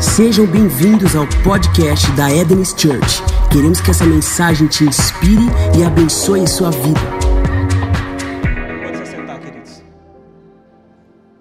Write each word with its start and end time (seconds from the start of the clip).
Sejam 0.00 0.46
bem-vindos 0.46 1.14
ao 1.14 1.26
podcast 1.44 2.10
da 2.12 2.30
Eden's 2.30 2.70
Church. 2.70 3.20
Queremos 3.52 3.82
que 3.82 3.90
essa 3.90 4.06
mensagem 4.06 4.66
te 4.66 4.84
inspire 4.84 5.44
e 5.78 5.84
abençoe 5.84 6.48
sua 6.48 6.70
vida. 6.70 6.98
Pode 8.82 8.96
se 8.96 9.12
sentar, 9.12 9.38
queridos. 9.38 9.82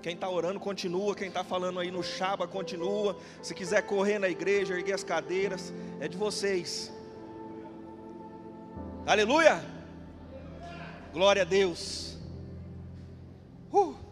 Quem 0.01 0.13
está 0.13 0.29
orando, 0.29 0.59
continua. 0.59 1.15
Quem 1.15 1.29
está 1.29 1.41
falando 1.41 1.79
aí 1.79 1.89
no 1.89 2.03
Chaba, 2.03 2.49
continua. 2.49 3.15
Se 3.41 3.53
quiser 3.53 3.83
correr 3.83 4.19
na 4.19 4.27
igreja, 4.27 4.73
erguer 4.73 4.93
as 4.93 5.05
cadeiras, 5.05 5.73
é 6.01 6.09
de 6.09 6.17
vocês. 6.17 6.91
Aleluia! 9.05 9.63
Glória 11.13 11.43
a 11.43 11.45
Deus. 11.45 12.17
Uh. 13.71 14.08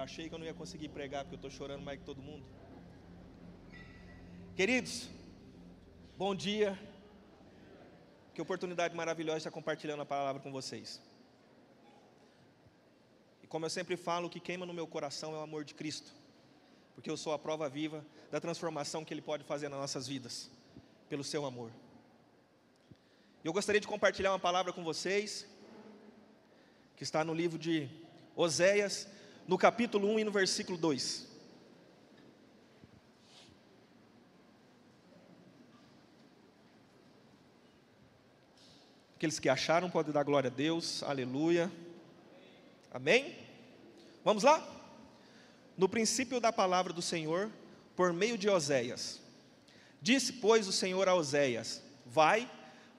Eu 0.00 0.04
achei 0.04 0.30
que 0.30 0.34
eu 0.34 0.38
não 0.38 0.46
ia 0.46 0.54
conseguir 0.54 0.88
pregar, 0.88 1.24
porque 1.24 1.34
eu 1.34 1.42
estou 1.42 1.50
chorando 1.50 1.82
mais 1.82 1.98
que 1.98 2.06
todo 2.06 2.22
mundo. 2.22 2.42
Queridos, 4.56 5.10
bom 6.16 6.34
dia. 6.34 6.70
Que 8.32 8.40
oportunidade 8.40 8.96
maravilhosa 8.96 9.36
estar 9.36 9.50
compartilhando 9.50 10.00
a 10.00 10.06
palavra 10.06 10.40
com 10.40 10.50
vocês. 10.50 11.02
E 13.42 13.46
como 13.46 13.66
eu 13.66 13.68
sempre 13.68 13.94
falo, 13.94 14.28
o 14.28 14.30
que 14.30 14.40
queima 14.40 14.64
no 14.64 14.72
meu 14.72 14.86
coração 14.86 15.34
é 15.34 15.38
o 15.38 15.42
amor 15.42 15.64
de 15.66 15.74
Cristo, 15.74 16.10
porque 16.94 17.10
eu 17.10 17.16
sou 17.18 17.34
a 17.34 17.38
prova 17.38 17.68
viva 17.68 18.02
da 18.30 18.40
transformação 18.40 19.04
que 19.04 19.12
Ele 19.12 19.20
pode 19.20 19.44
fazer 19.44 19.68
nas 19.68 19.80
nossas 19.80 20.06
vidas, 20.06 20.50
pelo 21.10 21.22
seu 21.22 21.44
amor. 21.44 21.70
Eu 23.44 23.52
gostaria 23.52 23.82
de 23.82 23.86
compartilhar 23.86 24.32
uma 24.32 24.38
palavra 24.38 24.72
com 24.72 24.82
vocês, 24.82 25.46
que 26.96 27.02
está 27.02 27.22
no 27.22 27.34
livro 27.34 27.58
de 27.58 27.86
Oséias, 28.34 29.06
no 29.50 29.58
capítulo 29.58 30.06
1 30.12 30.20
e 30.20 30.24
no 30.24 30.30
versículo 30.30 30.78
2. 30.78 31.26
Aqueles 39.16 39.40
que 39.40 39.48
acharam 39.48 39.90
podem 39.90 40.12
dar 40.12 40.22
glória 40.22 40.46
a 40.46 40.54
Deus, 40.54 41.02
aleluia, 41.02 41.68
amém? 42.92 43.36
Vamos 44.24 44.44
lá? 44.44 44.64
No 45.76 45.88
princípio 45.88 46.38
da 46.40 46.52
palavra 46.52 46.92
do 46.92 47.02
Senhor, 47.02 47.50
por 47.96 48.12
meio 48.12 48.38
de 48.38 48.48
Oséias, 48.48 49.20
disse, 50.00 50.34
pois, 50.34 50.68
o 50.68 50.72
Senhor 50.72 51.08
a 51.08 51.14
Oséias: 51.16 51.82
Vai, 52.06 52.48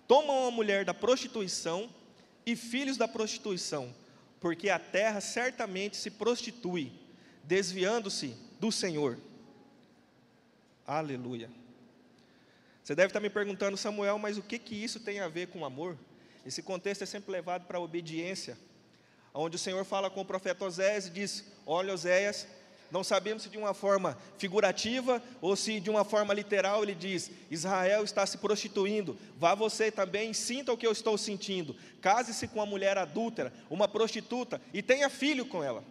toma 0.05 0.33
uma 0.33 0.51
mulher 0.51 0.83
da 0.83 0.93
prostituição 0.93 1.89
e 2.45 2.57
filhos 2.57 2.97
da 2.97 3.07
prostituição, 3.07 3.95
porque 4.41 4.69
a 4.69 4.79
terra 4.79 5.21
certamente 5.21 5.95
se 5.95 6.09
prostitui, 6.09 6.91
desviando-se 7.43 8.35
do 8.59 8.71
Senhor. 8.71 9.17
Aleluia. 10.85 11.49
Você 12.83 12.95
deve 12.95 13.07
estar 13.07 13.19
me 13.19 13.29
perguntando, 13.29 13.77
Samuel, 13.77 14.17
mas 14.17 14.39
o 14.39 14.41
que, 14.41 14.57
que 14.57 14.75
isso 14.75 14.99
tem 14.99 15.19
a 15.19 15.27
ver 15.27 15.47
com 15.49 15.63
amor? 15.63 15.95
Esse 16.43 16.63
contexto 16.63 17.03
é 17.03 17.05
sempre 17.05 17.31
levado 17.31 17.67
para 17.67 17.77
a 17.77 17.81
obediência, 17.81 18.57
onde 19.31 19.55
o 19.55 19.59
Senhor 19.59 19.85
fala 19.85 20.09
com 20.09 20.21
o 20.21 20.25
profeta 20.25 20.65
Oséias 20.65 21.05
e 21.05 21.11
diz: 21.11 21.45
Olha, 21.63 21.93
Oséias, 21.93 22.47
não 22.91 23.03
sabemos 23.03 23.43
se 23.43 23.49
de 23.49 23.57
uma 23.57 23.73
forma 23.73 24.17
figurativa 24.37 25.23
ou 25.39 25.55
se 25.55 25.79
de 25.79 25.89
uma 25.89 26.03
forma 26.03 26.33
literal 26.33 26.83
ele 26.83 26.93
diz: 26.93 27.31
Israel 27.49 28.03
está 28.03 28.25
se 28.25 28.37
prostituindo, 28.37 29.17
vá 29.37 29.55
você 29.55 29.89
também, 29.89 30.33
sinta 30.33 30.73
o 30.73 30.77
que 30.77 30.85
eu 30.85 30.91
estou 30.91 31.17
sentindo, 31.17 31.75
case-se 32.01 32.47
com 32.47 32.59
uma 32.59 32.65
mulher 32.65 32.97
adúltera, 32.97 33.53
uma 33.69 33.87
prostituta, 33.87 34.61
e 34.73 34.81
tenha 34.81 35.09
filho 35.09 35.45
com 35.45 35.63
ela. 35.63 35.83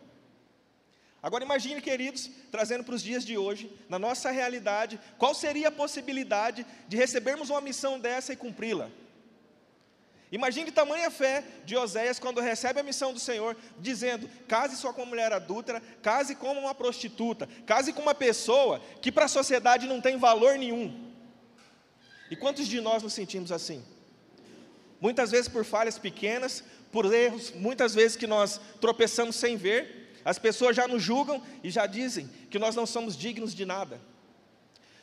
Agora 1.23 1.45
imagine, 1.45 1.81
queridos, 1.83 2.31
trazendo 2.51 2.83
para 2.83 2.95
os 2.95 3.03
dias 3.03 3.25
de 3.25 3.37
hoje, 3.37 3.71
na 3.89 3.99
nossa 3.99 4.31
realidade, 4.31 4.99
qual 5.19 5.35
seria 5.35 5.69
a 5.69 5.73
possibilidade 5.73 6.65
de 6.89 6.97
recebermos 6.97 7.51
uma 7.51 7.61
missão 7.61 7.99
dessa 7.99 8.33
e 8.33 8.37
cumpri-la? 8.37 8.91
Imagine 10.33 10.71
tamanha 10.71 11.11
fé 11.11 11.43
de 11.65 11.77
Oséias 11.77 12.21
quando 12.21 12.41
recebe 12.41 12.79
a 12.79 12.85
missão 12.85 13.13
do 13.13 13.19
Senhor, 13.19 13.57
dizendo: 13.79 14.31
case 14.47 14.77
só 14.77 14.93
com 14.93 15.03
uma 15.03 15.09
mulher 15.09 15.33
adúltera, 15.33 15.83
case 16.03 16.37
com 16.37 16.53
uma 16.53 16.75
prostituta, 16.75 17.49
case 17.67 17.93
com 17.93 18.03
uma 18.03 18.15
pessoa 18.15 18.81
que 19.03 19.11
para 19.11 19.25
a 19.25 19.29
sociedade 19.29 19.89
não 19.89 20.01
tem 20.01 20.17
valor 20.17 20.57
nenhum. 20.57 21.11
E 22.31 22.37
quantos 22.37 22.69
de 22.69 22.81
nós 22.81 23.03
nos 23.03 23.13
sentimos 23.13 23.51
assim? 23.51 23.83
Muitas 25.01 25.33
vezes 25.33 25.49
por 25.49 25.65
falhas 25.65 25.99
pequenas, 25.99 26.63
por 26.93 27.13
erros, 27.13 27.53
muitas 27.53 27.93
vezes 27.93 28.17
que 28.17 28.27
nós 28.27 28.61
tropeçamos 28.81 29.35
sem 29.35 29.57
ver, 29.57 30.13
as 30.25 30.39
pessoas 30.39 30.77
já 30.77 30.87
nos 30.87 31.03
julgam 31.03 31.43
e 31.65 31.71
já 31.71 31.87
dizem 31.87 32.29
que 32.51 32.59
nós 32.59 32.77
não 32.77 32.87
somos 32.87 33.17
dignos 33.17 33.53
de 33.53 33.65
nada. 33.65 34.01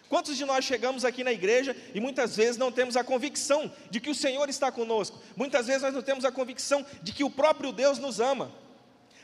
Quantos 0.09 0.37
de 0.37 0.45
nós 0.45 0.63
chegamos 0.63 1.03
aqui 1.03 1.23
na 1.23 1.33
igreja 1.33 1.75
e 1.93 1.99
muitas 1.99 2.35
vezes 2.35 2.57
não 2.57 2.71
temos 2.71 2.95
a 2.95 3.03
convicção 3.03 3.71
de 3.89 3.99
que 3.99 4.09
o 4.09 4.15
Senhor 4.15 4.47
está 4.49 4.71
conosco? 4.71 5.19
Muitas 5.35 5.67
vezes 5.67 5.81
nós 5.81 5.93
não 5.93 6.01
temos 6.01 6.23
a 6.23 6.31
convicção 6.31 6.85
de 7.03 7.11
que 7.11 7.23
o 7.23 7.29
próprio 7.29 7.71
Deus 7.71 7.97
nos 7.97 8.19
ama. 8.19 8.51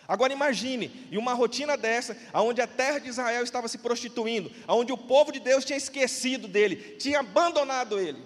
Agora 0.06 0.34
imagine, 0.34 1.08
em 1.10 1.18
uma 1.18 1.34
rotina 1.34 1.78
dessa, 1.78 2.18
onde 2.34 2.62
a 2.62 2.68
terra 2.68 3.00
de 3.00 3.08
Israel 3.08 3.44
estava 3.44 3.70
se 3.70 3.78
prostituindo, 3.78 4.52
onde 4.68 4.92
o 4.92 4.98
povo 4.98 5.32
de 5.32 5.40
Deus 5.40 5.64
tinha 5.64 5.78
esquecido 5.78 6.48
dele, 6.48 6.98
tinha 6.98 7.22
abandonado 7.22 7.98
ele. 7.98 8.22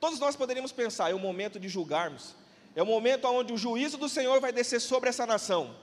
Todos 0.00 0.18
nós 0.18 0.34
poderíamos 0.34 0.72
pensar, 0.72 1.10
é 1.10 1.14
o 1.14 1.18
momento 1.18 1.60
de 1.60 1.68
julgarmos, 1.68 2.34
é 2.74 2.82
o 2.82 2.86
momento 2.86 3.28
onde 3.28 3.52
o 3.52 3.58
juízo 3.58 3.98
do 3.98 4.08
Senhor 4.08 4.40
vai 4.40 4.50
descer 4.50 4.80
sobre 4.80 5.10
essa 5.10 5.26
nação. 5.26 5.76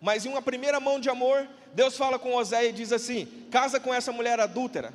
Mas 0.00 0.24
em 0.24 0.30
uma 0.30 0.40
primeira 0.40 0.80
mão 0.80 0.98
de 0.98 1.10
amor, 1.10 1.46
Deus 1.74 1.96
fala 1.96 2.18
com 2.18 2.34
Oséia 2.34 2.68
e 2.68 2.72
diz 2.72 2.92
assim: 2.92 3.26
casa 3.50 3.78
com 3.78 3.92
essa 3.92 4.10
mulher 4.10 4.40
adúltera, 4.40 4.94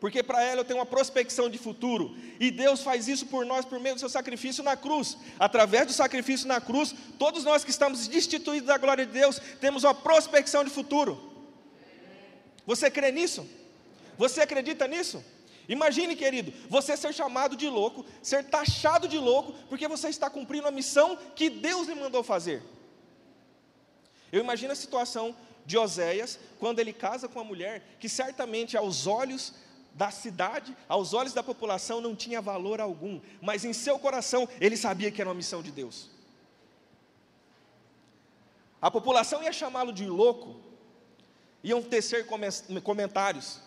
porque 0.00 0.22
para 0.22 0.42
ela 0.42 0.60
eu 0.60 0.64
tenho 0.64 0.78
uma 0.78 0.86
prospecção 0.86 1.48
de 1.48 1.58
futuro. 1.58 2.16
E 2.40 2.50
Deus 2.50 2.82
faz 2.82 3.08
isso 3.08 3.26
por 3.26 3.46
nós 3.46 3.64
por 3.64 3.78
meio 3.80 3.94
do 3.94 3.98
seu 3.98 4.08
sacrifício 4.08 4.62
na 4.62 4.76
cruz. 4.76 5.16
Através 5.38 5.86
do 5.86 5.92
sacrifício 5.92 6.46
na 6.48 6.60
cruz, 6.60 6.94
todos 7.18 7.44
nós 7.44 7.64
que 7.64 7.70
estamos 7.70 8.08
destituídos 8.08 8.66
da 8.66 8.78
glória 8.78 9.06
de 9.06 9.12
Deus, 9.12 9.40
temos 9.60 9.84
uma 9.84 9.94
prospecção 9.94 10.64
de 10.64 10.70
futuro. 10.70 11.28
Você 12.66 12.90
crê 12.90 13.10
nisso? 13.10 13.48
Você 14.16 14.40
acredita 14.40 14.86
nisso? 14.86 15.24
Imagine, 15.68 16.16
querido, 16.16 16.52
você 16.68 16.96
ser 16.96 17.12
chamado 17.12 17.54
de 17.54 17.68
louco, 17.68 18.04
ser 18.22 18.44
taxado 18.44 19.06
de 19.06 19.18
louco, 19.18 19.52
porque 19.68 19.86
você 19.86 20.08
está 20.08 20.30
cumprindo 20.30 20.66
a 20.66 20.70
missão 20.70 21.16
que 21.34 21.50
Deus 21.50 21.88
lhe 21.88 21.94
mandou 21.94 22.22
fazer. 22.22 22.62
Eu 24.30 24.40
imagino 24.40 24.72
a 24.72 24.76
situação 24.76 25.34
de 25.64 25.76
Oséias 25.76 26.38
quando 26.58 26.78
ele 26.78 26.92
casa 26.92 27.28
com 27.28 27.38
uma 27.38 27.44
mulher 27.44 27.96
que 28.00 28.08
certamente 28.08 28.76
aos 28.76 29.06
olhos 29.06 29.52
da 29.94 30.10
cidade, 30.10 30.76
aos 30.88 31.12
olhos 31.12 31.32
da 31.32 31.42
população 31.42 32.00
não 32.00 32.14
tinha 32.14 32.40
valor 32.40 32.80
algum, 32.80 33.20
mas 33.40 33.64
em 33.64 33.72
seu 33.72 33.98
coração 33.98 34.48
ele 34.60 34.76
sabia 34.76 35.10
que 35.10 35.20
era 35.20 35.28
uma 35.28 35.34
missão 35.34 35.62
de 35.62 35.72
Deus. 35.72 36.08
A 38.80 38.90
população 38.90 39.42
ia 39.42 39.52
chamá-lo 39.52 39.92
de 39.92 40.06
louco, 40.06 40.56
iam 41.64 41.82
tecer 41.82 42.26
comentários. 42.82 43.60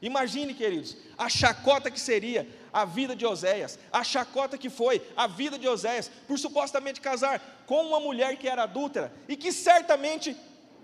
Imagine, 0.00 0.54
queridos, 0.54 0.96
a 1.16 1.28
chacota 1.28 1.90
que 1.90 1.98
seria 1.98 2.48
a 2.72 2.84
vida 2.84 3.16
de 3.16 3.26
Oséias, 3.26 3.78
a 3.92 4.04
chacota 4.04 4.56
que 4.56 4.70
foi 4.70 5.02
a 5.16 5.26
vida 5.26 5.58
de 5.58 5.66
Oséias, 5.66 6.10
por 6.26 6.38
supostamente 6.38 7.00
casar 7.00 7.64
com 7.66 7.84
uma 7.86 7.98
mulher 7.98 8.36
que 8.36 8.48
era 8.48 8.62
adúltera 8.62 9.12
e 9.28 9.36
que 9.36 9.50
certamente 9.50 10.36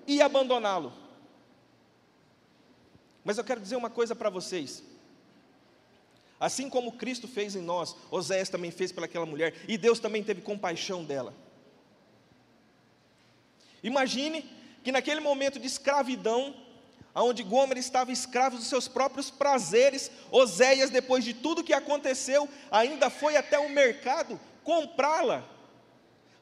ia 0.06 0.26
abandoná-lo. 0.26 0.92
Mas 3.24 3.38
eu 3.38 3.44
quero 3.44 3.60
dizer 3.60 3.76
uma 3.76 3.88
coisa 3.88 4.14
para 4.14 4.28
vocês. 4.28 4.82
Assim 6.38 6.68
como 6.68 6.92
Cristo 6.92 7.28
fez 7.28 7.54
em 7.54 7.62
nós, 7.62 7.96
Oséias 8.10 8.48
também 8.48 8.70
fez 8.70 8.92
pelaquela 8.92 9.24
mulher, 9.24 9.54
e 9.68 9.78
Deus 9.78 10.00
também 10.00 10.22
teve 10.22 10.42
compaixão 10.42 11.04
dela. 11.04 11.32
Imagine 13.82 14.44
que 14.82 14.90
naquele 14.90 15.20
momento 15.20 15.58
de 15.58 15.66
escravidão, 15.66 16.54
onde 17.22 17.42
Gomer 17.42 17.78
estava 17.78 18.10
escravo 18.10 18.56
dos 18.56 18.66
seus 18.66 18.88
próprios 18.88 19.30
prazeres, 19.30 20.10
Oséias, 20.30 20.90
depois 20.90 21.24
de 21.24 21.32
tudo 21.32 21.62
que 21.62 21.72
aconteceu, 21.72 22.48
ainda 22.70 23.08
foi 23.08 23.36
até 23.36 23.58
o 23.58 23.68
mercado 23.68 24.40
comprá-la, 24.64 25.44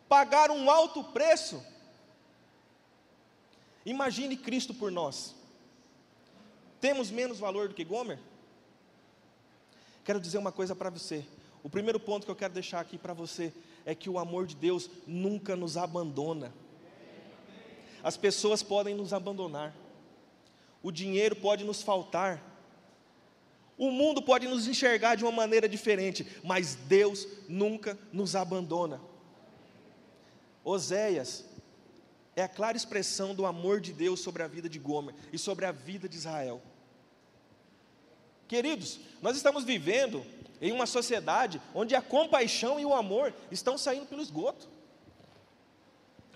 pagar 0.08 0.50
um 0.50 0.70
alto 0.70 1.04
preço. 1.04 1.62
Imagine 3.84 4.36
Cristo 4.36 4.72
por 4.72 4.90
nós. 4.90 5.34
Temos 6.80 7.10
menos 7.10 7.38
valor 7.38 7.68
do 7.68 7.74
que 7.74 7.84
Gomer? 7.84 8.18
Quero 10.04 10.20
dizer 10.20 10.38
uma 10.38 10.52
coisa 10.52 10.74
para 10.74 10.90
você. 10.90 11.24
O 11.62 11.70
primeiro 11.70 12.00
ponto 12.00 12.24
que 12.24 12.30
eu 12.30 12.36
quero 12.36 12.54
deixar 12.54 12.80
aqui 12.80 12.98
para 12.98 13.12
você 13.12 13.52
é 13.84 13.94
que 13.94 14.10
o 14.10 14.18
amor 14.18 14.46
de 14.46 14.56
Deus 14.56 14.90
nunca 15.06 15.54
nos 15.54 15.76
abandona. 15.76 16.52
As 18.02 18.16
pessoas 18.16 18.62
podem 18.62 18.96
nos 18.96 19.12
abandonar, 19.12 19.72
o 20.82 20.90
dinheiro 20.90 21.36
pode 21.36 21.64
nos 21.64 21.82
faltar, 21.82 22.42
o 23.78 23.90
mundo 23.90 24.22
pode 24.22 24.46
nos 24.46 24.68
enxergar 24.68 25.16
de 25.16 25.24
uma 25.24 25.32
maneira 25.32 25.68
diferente, 25.68 26.26
mas 26.44 26.74
Deus 26.74 27.26
nunca 27.48 27.98
nos 28.12 28.36
abandona. 28.36 29.00
Oséias, 30.64 31.44
é 32.36 32.42
a 32.42 32.48
clara 32.48 32.76
expressão 32.76 33.34
do 33.34 33.44
amor 33.44 33.80
de 33.80 33.92
Deus 33.92 34.20
sobre 34.20 34.42
a 34.42 34.46
vida 34.46 34.68
de 34.68 34.78
Gomer 34.78 35.14
e 35.32 35.38
sobre 35.38 35.64
a 35.64 35.72
vida 35.72 36.08
de 36.08 36.16
Israel. 36.16 36.62
Queridos, 38.46 39.00
nós 39.20 39.36
estamos 39.36 39.64
vivendo 39.64 40.24
em 40.60 40.72
uma 40.72 40.86
sociedade 40.86 41.60
onde 41.74 41.94
a 41.94 42.02
compaixão 42.02 42.78
e 42.78 42.84
o 42.84 42.94
amor 42.94 43.34
estão 43.50 43.76
saindo 43.76 44.06
pelo 44.06 44.22
esgoto. 44.22 44.68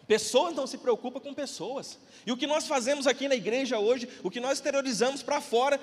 Pessoas 0.06 0.54
não 0.54 0.66
se 0.66 0.78
preocupam 0.78 1.20
com 1.20 1.34
pessoas. 1.34 1.98
E 2.24 2.30
o 2.30 2.36
que 2.36 2.46
nós 2.46 2.66
fazemos 2.66 3.06
aqui 3.06 3.26
na 3.26 3.34
igreja 3.34 3.78
hoje, 3.78 4.08
o 4.22 4.30
que 4.30 4.40
nós 4.40 4.58
exteriorizamos 4.58 5.22
para 5.22 5.40
fora, 5.40 5.80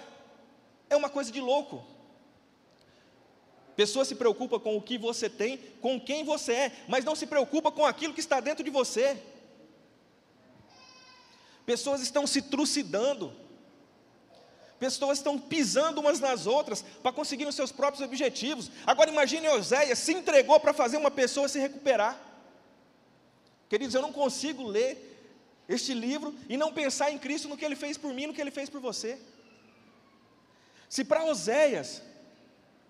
é 0.90 0.96
uma 0.96 1.10
coisa 1.10 1.32
de 1.32 1.42
louco. 1.42 1.84
Pessoas 3.76 4.08
se 4.08 4.16
preocupam 4.16 4.60
com 4.60 4.78
o 4.78 4.82
que 4.82 4.98
você 4.98 5.30
tem, 5.30 5.58
com 5.82 6.00
quem 6.00 6.24
você 6.24 6.54
é, 6.54 6.72
mas 6.88 7.04
não 7.04 7.16
se 7.16 7.26
preocupa 7.26 7.72
com 7.72 7.86
aquilo 7.86 8.14
que 8.14 8.20
está 8.20 8.40
dentro 8.40 8.64
de 8.64 8.70
você. 8.70 9.18
Pessoas 11.66 12.02
estão 12.02 12.26
se 12.26 12.42
trucidando. 12.42 13.34
Pessoas 14.80 15.18
estão 15.18 15.40
pisando 15.40 16.02
umas 16.02 16.20
nas 16.20 16.46
outras 16.46 16.84
para 17.02 17.12
conseguir 17.12 17.46
os 17.46 17.56
seus 17.56 17.72
próprios 17.72 18.06
objetivos. 18.06 18.70
Agora 18.86 19.10
imagine 19.10 19.48
Oséias 19.50 20.00
se 20.00 20.14
entregou 20.14 20.60
para 20.60 20.74
fazer 20.74 20.98
uma 20.98 21.12
pessoa 21.12 21.50
se 21.50 21.60
recuperar. 21.60 22.33
Queridos, 23.74 23.96
eu 23.96 24.04
não 24.04 24.14
consigo 24.14 24.68
ler 24.68 24.92
este 25.68 25.96
livro 25.96 26.32
e 26.48 26.56
não 26.56 26.72
pensar 26.72 27.10
em 27.12 27.18
Cristo 27.18 27.50
no 27.50 27.58
que 27.58 27.66
ele 27.66 27.76
fez 27.76 27.98
por 27.98 28.14
mim, 28.14 28.28
no 28.28 28.34
que 28.36 28.40
ele 28.40 28.52
fez 28.52 28.70
por 28.70 28.80
você. 28.80 29.20
Se 30.88 31.04
para 31.04 31.26
Oséias 31.26 32.04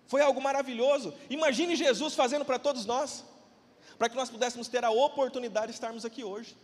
foi 0.06 0.20
algo 0.20 0.42
maravilhoso, 0.42 1.14
imagine 1.30 1.74
Jesus 1.74 2.14
fazendo 2.14 2.44
para 2.44 2.58
todos 2.58 2.84
nós, 2.84 3.24
para 3.98 4.10
que 4.10 4.14
nós 4.14 4.28
pudéssemos 4.28 4.68
ter 4.68 4.84
a 4.84 4.90
oportunidade 4.90 5.68
de 5.68 5.72
estarmos 5.72 6.04
aqui 6.04 6.22
hoje. 6.22 6.54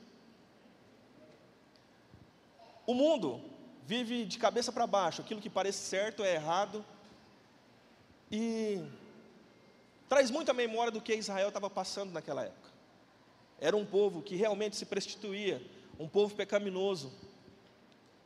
O 2.87 2.93
mundo 2.93 3.43
vive 3.87 4.27
de 4.27 4.37
cabeça 4.37 4.71
para 4.71 4.87
baixo, 4.87 5.23
aquilo 5.23 5.41
que 5.41 5.49
parece 5.49 5.79
certo 5.79 6.23
é 6.23 6.35
errado, 6.35 6.85
e 8.31 8.85
traz 10.11 10.31
muita 10.31 10.53
memória 10.53 10.93
do 10.93 11.01
que 11.01 11.15
Israel 11.15 11.49
estava 11.49 11.71
passando 11.71 12.13
naquela 12.13 12.45
época. 12.45 12.70
Era 13.61 13.77
um 13.77 13.85
povo 13.85 14.23
que 14.23 14.37
realmente 14.37 14.77
se 14.77 14.87
prostituía, 14.87 15.61
um 15.99 16.09
povo 16.09 16.35
pecaminoso. 16.35 17.13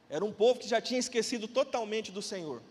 Era 0.08 0.24
um 0.24 0.32
povo 0.32 0.60
que 0.60 0.68
já 0.68 0.80
tinha 0.80 1.00
esquecido 1.00 1.48
totalmente 1.48 2.12
do 2.12 2.22
Senhor. 2.22 2.62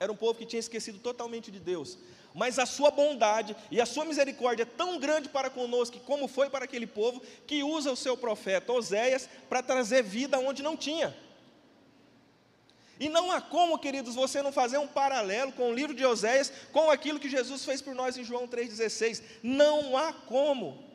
Era 0.00 0.10
um 0.10 0.16
povo 0.16 0.38
que 0.38 0.46
tinha 0.46 0.60
esquecido 0.60 0.98
totalmente 0.98 1.50
de 1.50 1.60
Deus. 1.60 1.98
Mas 2.34 2.58
a 2.58 2.66
sua 2.66 2.90
bondade 2.90 3.56
e 3.70 3.80
a 3.80 3.86
sua 3.86 4.04
misericórdia 4.04 4.62
é 4.62 4.66
tão 4.66 4.98
grande 4.98 5.28
para 5.28 5.48
conosco, 5.48 5.98
como 6.00 6.28
foi 6.28 6.50
para 6.50 6.64
aquele 6.64 6.86
povo, 6.86 7.22
que 7.46 7.62
usa 7.62 7.90
o 7.90 7.96
seu 7.96 8.16
profeta 8.16 8.72
Oséias 8.72 9.28
para 9.48 9.62
trazer 9.62 10.02
vida 10.02 10.38
onde 10.38 10.62
não 10.62 10.76
tinha. 10.76 11.16
E 12.98 13.08
não 13.08 13.30
há 13.30 13.40
como, 13.40 13.78
queridos, 13.78 14.14
você 14.14 14.40
não 14.40 14.52
fazer 14.52 14.78
um 14.78 14.86
paralelo 14.86 15.52
com 15.52 15.70
o 15.70 15.74
livro 15.74 15.94
de 15.94 16.04
Oséias 16.04 16.50
com 16.72 16.90
aquilo 16.90 17.20
que 17.20 17.28
Jesus 17.28 17.64
fez 17.64 17.82
por 17.82 17.94
nós 17.94 18.16
em 18.16 18.24
João 18.24 18.48
3,16. 18.48 19.22
Não 19.42 19.96
há 19.96 20.12
como. 20.12 20.85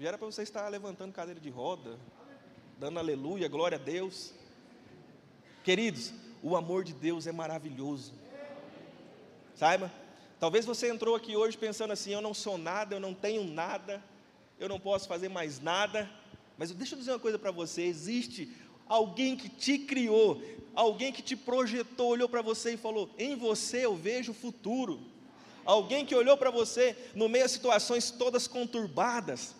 Já 0.00 0.10
era 0.10 0.18
para 0.18 0.26
você 0.26 0.42
estar 0.42 0.68
levantando 0.68 1.12
cadeira 1.12 1.40
de 1.40 1.50
roda, 1.50 1.98
dando 2.78 3.00
aleluia, 3.00 3.48
glória 3.48 3.76
a 3.76 3.80
Deus. 3.80 4.32
Queridos, 5.64 6.12
o 6.40 6.56
amor 6.56 6.84
de 6.84 6.92
Deus 6.92 7.26
é 7.26 7.32
maravilhoso. 7.32 8.12
Saiba? 9.56 9.92
Talvez 10.38 10.64
você 10.64 10.88
entrou 10.88 11.16
aqui 11.16 11.36
hoje 11.36 11.58
pensando 11.58 11.92
assim: 11.92 12.12
eu 12.12 12.20
não 12.20 12.32
sou 12.32 12.56
nada, 12.56 12.94
eu 12.94 13.00
não 13.00 13.12
tenho 13.12 13.42
nada, 13.42 14.00
eu 14.60 14.68
não 14.68 14.78
posso 14.78 15.08
fazer 15.08 15.28
mais 15.28 15.60
nada. 15.60 16.08
Mas 16.56 16.70
deixa 16.70 16.94
eu 16.94 16.98
dizer 17.00 17.10
uma 17.10 17.18
coisa 17.18 17.36
para 17.36 17.50
você: 17.50 17.82
existe 17.82 18.56
alguém 18.86 19.36
que 19.36 19.48
te 19.48 19.78
criou, 19.78 20.40
alguém 20.76 21.12
que 21.12 21.22
te 21.22 21.34
projetou, 21.34 22.10
olhou 22.10 22.28
para 22.28 22.40
você 22.40 22.74
e 22.74 22.76
falou: 22.76 23.10
em 23.18 23.34
você 23.34 23.84
eu 23.84 23.96
vejo 23.96 24.30
o 24.30 24.34
futuro. 24.34 25.00
Alguém 25.64 26.06
que 26.06 26.14
olhou 26.14 26.36
para 26.36 26.52
você 26.52 26.96
no 27.16 27.28
meio 27.28 27.46
de 27.46 27.50
situações 27.50 28.12
todas 28.12 28.46
conturbadas, 28.46 29.56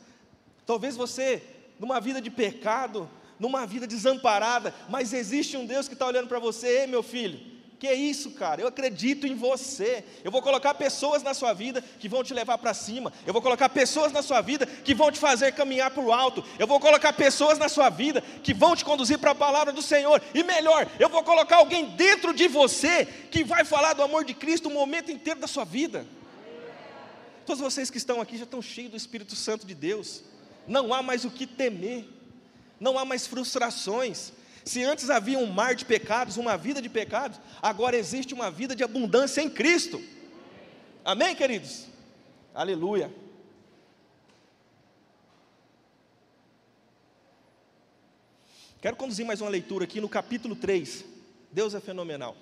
Talvez 0.68 0.94
você, 0.94 1.42
numa 1.80 1.98
vida 1.98 2.20
de 2.20 2.28
pecado, 2.30 3.08
numa 3.40 3.66
vida 3.66 3.86
desamparada, 3.86 4.74
mas 4.86 5.14
existe 5.14 5.56
um 5.56 5.64
Deus 5.64 5.88
que 5.88 5.94
está 5.94 6.04
olhando 6.04 6.28
para 6.28 6.38
você, 6.38 6.86
meu 6.86 7.02
filho. 7.02 7.40
Que 7.78 7.86
é 7.86 7.94
isso, 7.94 8.32
cara? 8.32 8.60
Eu 8.60 8.66
acredito 8.68 9.26
em 9.26 9.34
você. 9.34 10.04
Eu 10.22 10.30
vou 10.30 10.42
colocar 10.42 10.74
pessoas 10.74 11.22
na 11.22 11.32
sua 11.32 11.54
vida 11.54 11.80
que 11.80 12.06
vão 12.06 12.22
te 12.22 12.34
levar 12.34 12.58
para 12.58 12.74
cima. 12.74 13.10
Eu 13.26 13.32
vou 13.32 13.40
colocar 13.40 13.70
pessoas 13.70 14.12
na 14.12 14.20
sua 14.20 14.42
vida 14.42 14.66
que 14.66 14.94
vão 14.94 15.10
te 15.10 15.18
fazer 15.18 15.52
caminhar 15.52 15.90
para 15.90 16.02
o 16.02 16.12
alto. 16.12 16.44
Eu 16.58 16.66
vou 16.66 16.78
colocar 16.78 17.14
pessoas 17.14 17.58
na 17.58 17.70
sua 17.70 17.88
vida 17.88 18.20
que 18.20 18.52
vão 18.52 18.76
te 18.76 18.84
conduzir 18.84 19.18
para 19.18 19.30
a 19.30 19.34
palavra 19.34 19.72
do 19.72 19.80
Senhor. 19.80 20.20
E 20.34 20.42
melhor, 20.42 20.86
eu 21.00 21.08
vou 21.08 21.22
colocar 21.22 21.56
alguém 21.56 21.96
dentro 21.96 22.34
de 22.34 22.46
você 22.46 23.06
que 23.30 23.42
vai 23.42 23.64
falar 23.64 23.94
do 23.94 24.02
amor 24.02 24.22
de 24.22 24.34
Cristo 24.34 24.68
o 24.68 24.74
momento 24.74 25.10
inteiro 25.10 25.40
da 25.40 25.46
sua 25.46 25.64
vida. 25.64 26.06
Todos 27.46 27.62
vocês 27.62 27.88
que 27.88 27.96
estão 27.96 28.20
aqui 28.20 28.36
já 28.36 28.44
estão 28.44 28.60
cheios 28.60 28.90
do 28.90 28.98
Espírito 28.98 29.34
Santo 29.34 29.66
de 29.66 29.74
Deus 29.74 30.24
não 30.68 30.92
há 30.92 31.02
mais 31.02 31.24
o 31.24 31.30
que 31.30 31.46
temer, 31.46 32.06
não 32.78 32.98
há 32.98 33.04
mais 33.04 33.26
frustrações. 33.26 34.32
Se 34.64 34.84
antes 34.84 35.08
havia 35.08 35.38
um 35.38 35.46
mar 35.46 35.74
de 35.74 35.84
pecados, 35.84 36.36
uma 36.36 36.56
vida 36.58 36.82
de 36.82 36.90
pecados, 36.90 37.40
agora 37.62 37.96
existe 37.96 38.34
uma 38.34 38.50
vida 38.50 38.76
de 38.76 38.84
abundância 38.84 39.40
em 39.40 39.48
Cristo. 39.48 40.00
Amém, 41.02 41.34
queridos? 41.34 41.86
Aleluia. 42.54 43.10
Quero 48.80 48.94
conduzir 48.96 49.24
mais 49.24 49.40
uma 49.40 49.50
leitura 49.50 49.84
aqui 49.84 50.00
no 50.00 50.08
capítulo 50.08 50.54
3. 50.54 51.04
Deus 51.50 51.74
é 51.74 51.80
fenomenal. 51.80 52.36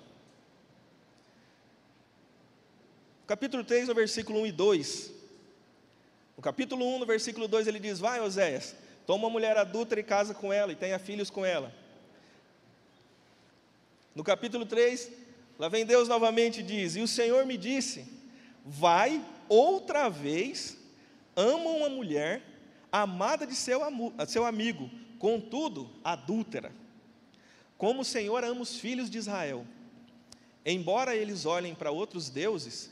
Capítulo 3.25 3.63
3, 3.63 3.87
no 3.87 3.95
versículo 3.95 4.41
1 4.41 4.47
e 4.47 4.51
2. 4.51 5.16
No 6.37 6.43
capítulo 6.43 6.85
1, 6.85 6.99
no 6.99 7.05
versículo 7.07 7.47
2, 7.47 7.65
ele 7.65 7.79
diz: 7.79 7.97
Vai, 7.97 8.21
Oséias, 8.21 8.75
toma 9.07 9.23
uma 9.23 9.31
mulher 9.31 9.57
adulta 9.57 9.99
e 9.99 10.03
casa 10.03 10.35
com 10.35 10.53
ela, 10.53 10.71
e 10.71 10.75
tenha 10.75 10.99
filhos 10.99 11.31
com 11.31 11.43
ela. 11.43 11.73
No 14.13 14.23
capítulo 14.23 14.63
3, 14.63 15.11
lá 15.57 15.67
vem 15.67 15.83
Deus 15.83 16.07
novamente 16.07 16.59
e 16.59 16.63
diz: 16.63 16.95
E 16.95 17.01
o 17.01 17.07
Senhor 17.07 17.43
me 17.47 17.57
disse: 17.57 18.05
Vai 18.63 19.25
outra 19.49 20.09
vez, 20.09 20.77
ama 21.35 21.71
uma 21.71 21.89
mulher, 21.89 22.43
amada 22.91 23.47
de 23.47 23.55
seu, 23.55 23.81
seu 24.27 24.45
amigo, 24.45 24.91
contudo, 25.17 25.89
adúltera. 26.03 26.71
Como 27.79 28.01
o 28.01 28.05
Senhor 28.05 28.43
ama 28.43 28.61
os 28.61 28.79
filhos 28.79 29.09
de 29.09 29.17
Israel. 29.17 29.65
Embora 30.63 31.15
eles 31.15 31.45
olhem 31.45 31.73
para 31.73 31.89
outros 31.89 32.29
deuses 32.29 32.91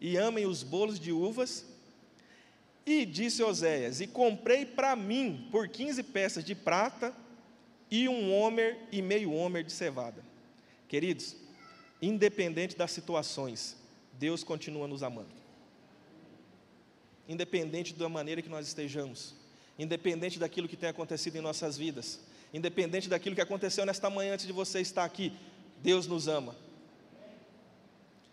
e 0.00 0.16
amem 0.16 0.46
os 0.46 0.64
bolos 0.64 0.98
de 0.98 1.12
uvas 1.12 1.71
e 2.84 3.04
disse 3.04 3.42
Oséias: 3.42 4.00
E 4.00 4.06
comprei 4.06 4.66
para 4.66 4.94
mim 4.96 5.48
por 5.50 5.68
15 5.68 6.02
peças 6.02 6.44
de 6.44 6.54
prata 6.54 7.14
e 7.90 8.08
um 8.08 8.34
homer 8.34 8.78
e 8.90 9.00
meio 9.00 9.32
homer 9.32 9.62
de 9.62 9.72
cevada. 9.72 10.22
Queridos, 10.88 11.36
independente 12.00 12.76
das 12.76 12.90
situações, 12.90 13.76
Deus 14.18 14.42
continua 14.42 14.88
nos 14.88 15.02
amando. 15.02 15.30
Independente 17.28 17.94
da 17.94 18.08
maneira 18.08 18.42
que 18.42 18.48
nós 18.48 18.66
estejamos, 18.66 19.34
independente 19.78 20.38
daquilo 20.38 20.68
que 20.68 20.76
tem 20.76 20.88
acontecido 20.88 21.36
em 21.36 21.40
nossas 21.40 21.78
vidas, 21.78 22.20
independente 22.52 23.08
daquilo 23.08 23.34
que 23.34 23.40
aconteceu 23.40 23.86
nesta 23.86 24.10
manhã 24.10 24.34
antes 24.34 24.46
de 24.46 24.52
você 24.52 24.80
estar 24.80 25.04
aqui, 25.04 25.32
Deus 25.82 26.06
nos 26.06 26.28
ama. 26.28 26.56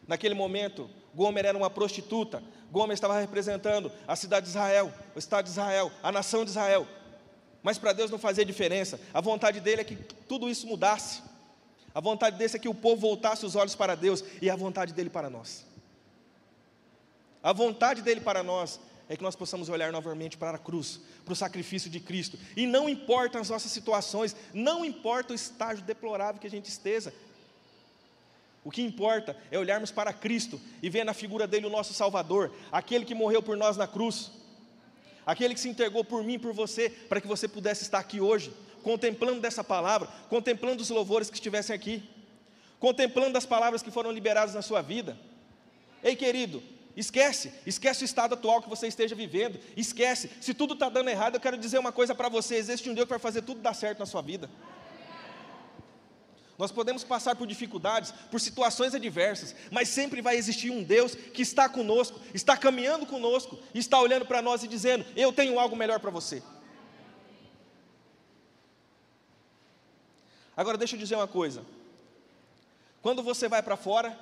Naquele 0.10 0.34
momento, 0.34 0.90
Gomer 1.14 1.46
era 1.46 1.56
uma 1.56 1.70
prostituta, 1.70 2.42
Gomer 2.72 2.96
estava 2.96 3.20
representando 3.20 3.92
a 4.08 4.16
cidade 4.16 4.46
de 4.46 4.50
Israel, 4.50 4.92
o 5.16 5.20
Estado 5.20 5.46
de 5.46 5.52
Israel, 5.52 5.92
a 6.02 6.12
nação 6.12 6.44
de 6.44 6.50
Israel. 6.50 6.88
Mas 7.62 7.78
para 7.78 7.94
Deus 7.94 8.10
não 8.10 8.18
fazia 8.18 8.44
diferença, 8.44 9.00
a 9.14 9.22
vontade 9.22 9.60
dele 9.60 9.82
é 9.82 9.84
que 9.84 9.96
tudo 10.28 10.50
isso 10.50 10.66
mudasse. 10.66 11.22
A 11.94 12.02
vontade 12.02 12.40
dele 12.40 12.52
é 12.56 12.58
que 12.58 12.68
o 12.68 12.74
povo 12.74 13.00
voltasse 13.00 13.46
os 13.46 13.56
olhos 13.56 13.76
para 13.76 13.94
Deus 13.94 14.24
e 14.42 14.50
a 14.50 14.56
vontade 14.56 14.94
dele 14.94 15.12
para 15.12 15.30
nós. 15.30 15.64
A 17.44 17.54
vontade 17.54 18.02
dele 18.02 18.20
para 18.20 18.42
nós 18.42 18.80
é 19.08 19.16
que 19.16 19.22
nós 19.22 19.36
possamos 19.36 19.70
olhar 19.70 19.92
novamente 19.92 20.38
para 20.38 20.56
a 20.56 20.60
cruz, 20.60 21.02
para 21.24 21.34
o 21.34 21.36
sacrifício 21.36 21.88
de 21.88 22.00
Cristo. 22.00 22.36
E 22.58 22.66
não 22.66 22.90
importa 22.90 23.40
as 23.40 23.52
nossas 23.52 23.72
situações, 23.72 24.36
não 24.56 24.84
importa 24.84 25.34
o 25.34 25.36
estágio 25.36 25.86
deplorável 25.86 26.42
que 26.42 26.48
a 26.48 26.52
gente 26.52 26.68
esteja, 26.68 27.14
o 28.64 28.72
que 28.72 28.82
importa 28.82 29.36
é 29.50 29.58
olharmos 29.58 29.92
para 29.92 30.12
Cristo 30.12 30.60
e 30.82 30.90
ver 30.90 31.04
na 31.04 31.14
figura 31.14 31.48
dele 31.48 31.66
o 31.66 31.70
nosso 31.70 31.94
Salvador, 31.94 32.52
aquele 32.72 33.06
que 33.06 33.16
morreu 33.16 33.42
por 33.42 33.56
nós 33.56 33.78
na 33.78 33.88
cruz, 33.88 34.32
aquele 35.26 35.54
que 35.54 35.60
se 35.60 35.70
entregou 35.70 36.04
por 36.04 36.24
mim 36.24 36.34
e 36.34 36.40
por 36.40 36.54
você, 36.54 36.90
para 36.90 37.22
que 37.22 37.28
você 37.28 37.48
pudesse 37.48 37.84
estar 37.84 38.00
aqui 38.00 38.20
hoje, 38.20 38.54
contemplando 38.84 39.40
dessa 39.40 39.64
palavra, 39.64 40.08
contemplando 40.30 40.82
os 40.82 40.90
louvores 40.90 41.30
que 41.30 41.36
estivessem 41.36 41.76
aqui, 41.76 42.04
contemplando 42.80 43.38
as 43.38 43.46
palavras 43.46 43.82
que 43.82 43.92
foram 43.92 44.12
liberadas 44.12 44.56
na 44.56 44.62
sua 44.62 44.82
vida. 44.82 45.18
Ei, 46.04 46.16
querido, 46.16 46.62
Esquece, 47.00 47.54
esquece 47.66 48.04
o 48.04 48.06
estado 48.06 48.34
atual 48.34 48.62
que 48.62 48.68
você 48.68 48.86
esteja 48.88 49.16
vivendo. 49.16 49.58
Esquece, 49.78 50.30
se 50.42 50.54
tudo 50.54 50.74
está 50.74 50.90
dando 50.90 51.10
errado, 51.10 51.36
eu 51.36 51.40
quero 51.40 51.58
dizer 51.58 51.80
uma 51.80 51.94
coisa 51.94 52.14
para 52.14 52.28
você: 52.28 52.56
existe 52.56 52.90
um 52.90 52.94
Deus 52.94 53.06
que 53.06 53.12
vai 53.12 53.20
fazer 53.20 53.42
tudo 53.42 53.62
dar 53.62 53.74
certo 53.74 54.00
na 54.00 54.06
sua 54.06 54.22
vida. 54.22 54.50
Nós 56.60 56.74
podemos 56.74 57.06
passar 57.06 57.38
por 57.38 57.48
dificuldades, 57.48 58.12
por 58.30 58.42
situações 58.42 58.94
adversas, 58.94 59.56
mas 59.72 59.88
sempre 59.88 60.22
vai 60.22 60.36
existir 60.36 60.70
um 60.70 60.84
Deus 60.84 61.16
que 61.16 61.42
está 61.42 61.70
conosco, 61.70 62.20
está 62.34 62.58
caminhando 62.58 63.06
conosco, 63.06 63.58
está 63.74 63.98
olhando 63.98 64.26
para 64.26 64.42
nós 64.42 64.62
e 64.62 64.68
dizendo: 64.68 65.06
Eu 65.16 65.32
tenho 65.32 65.58
algo 65.58 65.74
melhor 65.74 66.02
para 66.02 66.12
você. 66.12 66.44
Agora, 70.58 70.78
deixa 70.78 70.98
eu 70.98 71.00
dizer 71.00 71.16
uma 71.16 71.30
coisa: 71.30 71.64
quando 73.02 73.24
você 73.24 73.48
vai 73.48 73.64
para 73.64 73.78
fora 73.78 74.20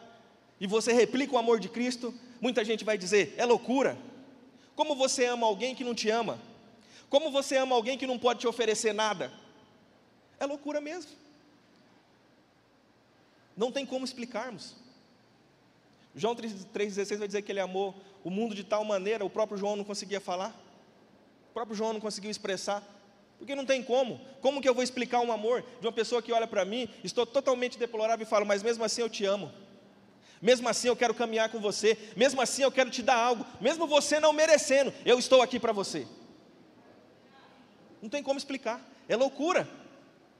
e 0.60 0.68
você 0.68 0.94
replica 0.94 1.34
o 1.34 1.40
amor 1.40 1.60
de 1.60 1.70
Cristo, 1.70 2.14
muita 2.40 2.64
gente 2.64 2.86
vai 2.86 3.00
dizer: 3.00 3.34
É 3.36 3.46
loucura. 3.46 3.98
Como 4.76 4.96
você 4.96 5.26
ama 5.26 5.48
alguém 5.48 5.74
que 5.74 5.84
não 5.84 5.96
te 5.96 6.08
ama? 6.12 6.40
Como 7.10 7.32
você 7.32 7.58
ama 7.58 7.74
alguém 7.74 7.98
que 7.98 8.06
não 8.06 8.20
pode 8.20 8.42
te 8.42 8.48
oferecer 8.48 8.94
nada? 8.94 9.34
É 10.40 10.46
loucura 10.46 10.80
mesmo. 10.80 11.26
Não 13.58 13.72
tem 13.72 13.86
como 13.86 14.06
explicarmos. 14.06 14.76
João 16.16 16.36
3,16 16.36 17.18
vai 17.18 17.28
dizer 17.28 17.42
que 17.42 17.52
ele 17.52 17.60
amou 17.60 17.96
o 18.24 18.30
mundo 18.30 18.54
de 18.54 18.64
tal 18.64 18.86
maneira, 18.86 19.26
o 19.26 19.30
próprio 19.30 19.58
João 19.58 19.76
não 19.76 19.84
conseguia 19.84 20.22
falar, 20.22 20.50
o 21.50 21.54
próprio 21.54 21.76
João 21.76 21.94
não 21.94 22.00
conseguiu 22.00 22.30
expressar, 22.30 22.84
porque 23.38 23.56
não 23.56 23.66
tem 23.66 23.84
como. 23.84 24.20
Como 24.42 24.62
que 24.62 24.70
eu 24.70 24.74
vou 24.74 24.84
explicar 24.84 25.22
um 25.22 25.32
amor 25.32 25.64
de 25.80 25.88
uma 25.88 25.92
pessoa 25.94 26.22
que 26.22 26.32
olha 26.32 26.48
para 26.48 26.66
mim, 26.66 26.90
estou 27.04 27.26
totalmente 27.26 27.78
deplorável 27.78 28.26
e 28.26 28.30
falo, 28.30 28.46
mas 28.46 28.62
mesmo 28.62 28.84
assim 28.84 29.02
eu 29.02 29.10
te 29.10 29.26
amo. 29.26 29.52
Mesmo 30.42 30.70
assim 30.70 30.88
eu 30.88 30.96
quero 30.96 31.16
caminhar 31.16 31.50
com 31.50 31.60
você, 31.60 31.98
mesmo 32.16 32.42
assim 32.42 32.62
eu 32.62 32.72
quero 32.72 32.92
te 32.92 33.02
dar 33.02 33.16
algo, 33.16 33.46
mesmo 33.60 33.88
você 33.88 34.20
não 34.20 34.34
merecendo, 34.34 34.94
eu 35.04 35.18
estou 35.18 35.42
aqui 35.42 35.60
para 35.60 35.72
você. 35.72 36.08
Não 38.02 38.10
tem 38.10 38.22
como 38.22 38.38
explicar, 38.38 38.80
é 39.08 39.16
loucura, 39.16 39.68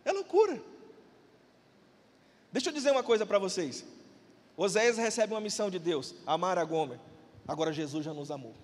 é 0.06 0.12
loucura. 0.12 0.62
Deixa 2.58 2.72
eu 2.72 2.74
dizer 2.74 2.90
uma 2.90 3.04
coisa 3.04 3.24
para 3.24 3.38
vocês. 3.38 3.86
Oséias 4.58 4.98
recebe 4.98 5.32
uma 5.32 5.40
missão 5.40 5.70
de 5.70 5.78
Deus, 5.78 6.16
amar 6.26 6.58
a 6.58 6.66
Gomer. 6.66 7.00
Agora 7.48 7.72
Jesus 7.72 8.04
já 8.04 8.16
nos 8.16 8.32
amou. 8.32 8.56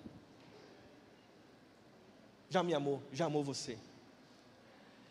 Já 2.50 2.60
me 2.64 2.74
amou, 2.74 3.00
já 3.12 3.26
amou 3.26 3.44
você. 3.44 3.78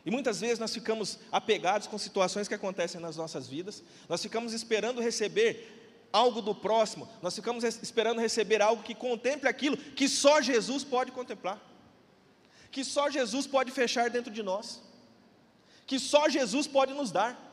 E 0.05 0.11
muitas 0.11 0.41
vezes 0.41 0.59
nós 0.59 0.73
ficamos 0.73 1.17
apegados 1.31 1.87
com 1.87 1.97
situações 1.97 2.49
que 2.49 2.53
acontecem 2.55 2.99
nas 2.99 3.15
nossas 3.15 3.47
vidas, 3.47 3.81
nós 4.09 4.21
ficamos 4.21 4.51
esperando 4.51 4.99
receber 4.99 6.09
algo 6.11 6.41
do 6.41 6.53
próximo, 6.53 7.07
nós 7.21 7.33
ficamos 7.33 7.63
esperando 7.63 8.19
receber 8.19 8.61
algo 8.61 8.83
que 8.83 8.93
contemple 8.93 9.47
aquilo 9.47 9.77
que 9.77 10.09
só 10.09 10.41
Jesus 10.41 10.83
pode 10.83 11.13
contemplar, 11.13 11.57
que 12.69 12.83
só 12.83 13.09
Jesus 13.09 13.47
pode 13.47 13.71
fechar 13.71 14.09
dentro 14.09 14.29
de 14.29 14.43
nós, 14.43 14.81
que 15.87 15.97
só 15.97 16.27
Jesus 16.27 16.67
pode 16.67 16.93
nos 16.93 17.13
dar 17.13 17.52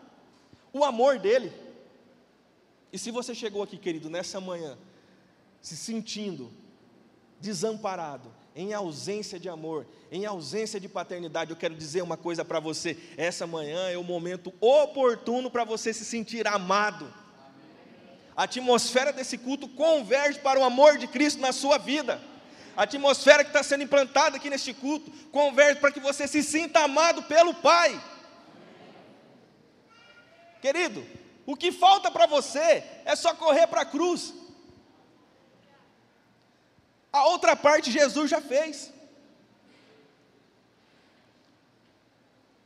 o 0.72 0.84
amor 0.84 1.18
dele. 1.18 1.52
E 2.92 2.98
se 2.98 3.10
você 3.10 3.34
chegou 3.34 3.62
aqui, 3.62 3.76
querido, 3.76 4.10
nessa 4.10 4.40
manhã, 4.40 4.76
se 5.60 5.76
sentindo 5.76 6.50
desamparado, 7.40 8.32
em 8.54 8.72
ausência 8.72 9.38
de 9.38 9.48
amor, 9.48 9.86
em 10.10 10.26
ausência 10.26 10.80
de 10.80 10.88
paternidade, 10.88 11.50
eu 11.50 11.56
quero 11.56 11.74
dizer 11.74 12.02
uma 12.02 12.16
coisa 12.16 12.44
para 12.44 12.60
você: 12.60 12.96
essa 13.16 13.46
manhã 13.46 13.88
é 13.88 13.96
o 13.96 14.04
momento 14.04 14.52
oportuno 14.60 15.50
para 15.50 15.64
você 15.64 15.92
se 15.92 16.04
sentir 16.04 16.46
amado. 16.46 17.12
A 18.36 18.44
atmosfera 18.44 19.12
desse 19.12 19.38
culto 19.38 19.68
converge 19.68 20.38
para 20.38 20.58
o 20.58 20.64
amor 20.64 20.98
de 20.98 21.06
Cristo 21.06 21.40
na 21.40 21.52
sua 21.52 21.78
vida. 21.78 22.20
A 22.76 22.84
atmosfera 22.84 23.44
que 23.44 23.50
está 23.50 23.62
sendo 23.62 23.84
implantada 23.84 24.36
aqui 24.36 24.48
neste 24.48 24.72
culto 24.72 25.10
converge 25.30 25.80
para 25.80 25.92
que 25.92 26.00
você 26.00 26.26
se 26.26 26.42
sinta 26.42 26.80
amado 26.80 27.22
pelo 27.24 27.52
Pai. 27.54 28.00
Querido, 30.60 31.06
o 31.46 31.56
que 31.56 31.72
falta 31.72 32.10
para 32.10 32.26
você 32.26 32.84
é 33.04 33.16
só 33.16 33.34
correr 33.34 33.66
para 33.66 33.80
a 33.80 33.86
cruz. 33.86 34.34
A 37.12 37.26
outra 37.26 37.56
parte 37.56 37.90
Jesus 37.90 38.30
já 38.30 38.40
fez. 38.40 38.92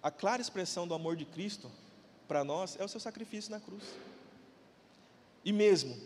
A 0.03 0.11
clara 0.11 0.43
expressão 0.43 0.87
do 0.87 0.93
amor 0.93 1.17
de 1.17 1.25
Cristo 1.25 1.71
para 2.29 2.45
nós 2.45 2.77
é 2.79 2.85
o 2.85 2.89
seu 2.89 3.01
sacrifício 3.01 3.51
na 3.51 3.61
cruz. 3.61 3.83
E 5.45 5.53
mesmo 5.53 5.97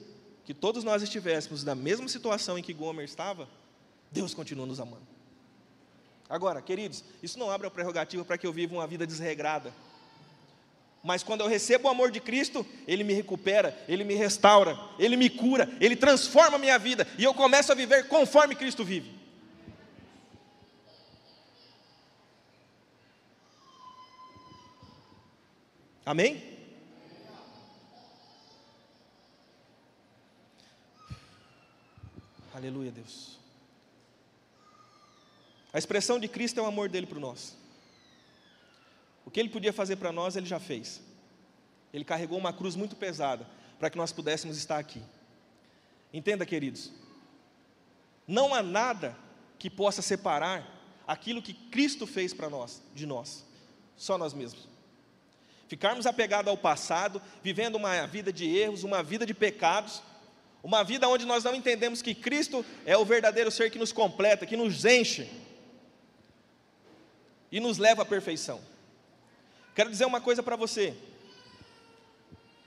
que 0.44 0.54
todos 0.54 0.84
nós 0.84 1.02
estivéssemos 1.02 1.64
na 1.64 1.74
mesma 1.74 2.08
situação 2.08 2.58
em 2.58 2.62
que 2.62 2.72
Gomer 2.72 3.04
estava, 3.04 3.48
Deus 4.10 4.34
continua 4.34 4.66
nos 4.66 4.78
amando. 4.78 5.06
Agora, 6.28 6.62
queridos, 6.62 7.02
isso 7.22 7.38
não 7.38 7.50
abre 7.50 7.66
a 7.66 7.70
prerrogativa 7.70 8.24
para 8.24 8.38
que 8.38 8.46
eu 8.46 8.52
viva 8.52 8.74
uma 8.74 8.86
vida 8.86 9.06
desregrada 9.06 9.72
mas 11.02 11.22
quando 11.22 11.42
eu 11.42 11.46
recebo 11.46 11.86
o 11.86 11.90
amor 11.90 12.10
de 12.10 12.20
Cristo, 12.20 12.66
Ele 12.86 13.04
me 13.04 13.14
recupera, 13.14 13.76
Ele 13.88 14.04
me 14.04 14.14
restaura, 14.14 14.78
Ele 14.98 15.16
me 15.16 15.30
cura, 15.30 15.68
Ele 15.80 15.96
transforma 15.96 16.56
a 16.56 16.58
minha 16.58 16.78
vida 16.78 17.06
e 17.16 17.24
eu 17.24 17.32
começo 17.32 17.70
a 17.70 17.74
viver 17.74 18.08
conforme 18.08 18.54
Cristo 18.54 18.84
vive. 18.84 19.18
Amém? 26.04 26.42
Aleluia, 32.54 32.90
Deus. 32.90 33.38
A 35.72 35.78
expressão 35.78 36.18
de 36.18 36.26
Cristo 36.26 36.58
é 36.58 36.62
o 36.62 36.66
amor 36.66 36.88
dele 36.88 37.06
para 37.06 37.20
nós. 37.20 37.56
O 39.28 39.30
que 39.30 39.38
ele 39.38 39.50
podia 39.50 39.74
fazer 39.74 39.96
para 39.96 40.10
nós, 40.10 40.36
ele 40.36 40.46
já 40.46 40.58
fez. 40.58 41.02
Ele 41.92 42.02
carregou 42.02 42.38
uma 42.38 42.50
cruz 42.50 42.74
muito 42.74 42.96
pesada 42.96 43.46
para 43.78 43.90
que 43.90 43.98
nós 43.98 44.10
pudéssemos 44.10 44.56
estar 44.56 44.78
aqui. 44.78 45.02
Entenda, 46.10 46.46
queridos, 46.46 46.90
não 48.26 48.54
há 48.54 48.62
nada 48.62 49.14
que 49.58 49.68
possa 49.68 50.00
separar 50.00 50.66
aquilo 51.06 51.42
que 51.42 51.52
Cristo 51.52 52.06
fez 52.06 52.32
para 52.32 52.48
nós, 52.48 52.82
de 52.94 53.04
nós, 53.04 53.44
só 53.98 54.16
nós 54.16 54.32
mesmos. 54.32 54.66
Ficarmos 55.68 56.06
apegados 56.06 56.48
ao 56.48 56.56
passado, 56.56 57.20
vivendo 57.42 57.74
uma 57.74 58.06
vida 58.06 58.32
de 58.32 58.48
erros, 58.48 58.82
uma 58.82 59.02
vida 59.02 59.26
de 59.26 59.34
pecados, 59.34 60.02
uma 60.62 60.82
vida 60.82 61.06
onde 61.06 61.26
nós 61.26 61.44
não 61.44 61.54
entendemos 61.54 62.00
que 62.00 62.14
Cristo 62.14 62.64
é 62.86 62.96
o 62.96 63.04
verdadeiro 63.04 63.50
ser 63.50 63.70
que 63.70 63.78
nos 63.78 63.92
completa, 63.92 64.46
que 64.46 64.56
nos 64.56 64.86
enche 64.86 65.28
e 67.52 67.60
nos 67.60 67.76
leva 67.76 68.00
à 68.00 68.06
perfeição. 68.06 68.77
Quero 69.78 69.90
dizer 69.90 70.06
uma 70.06 70.20
coisa 70.20 70.42
para 70.42 70.56
você. 70.56 70.92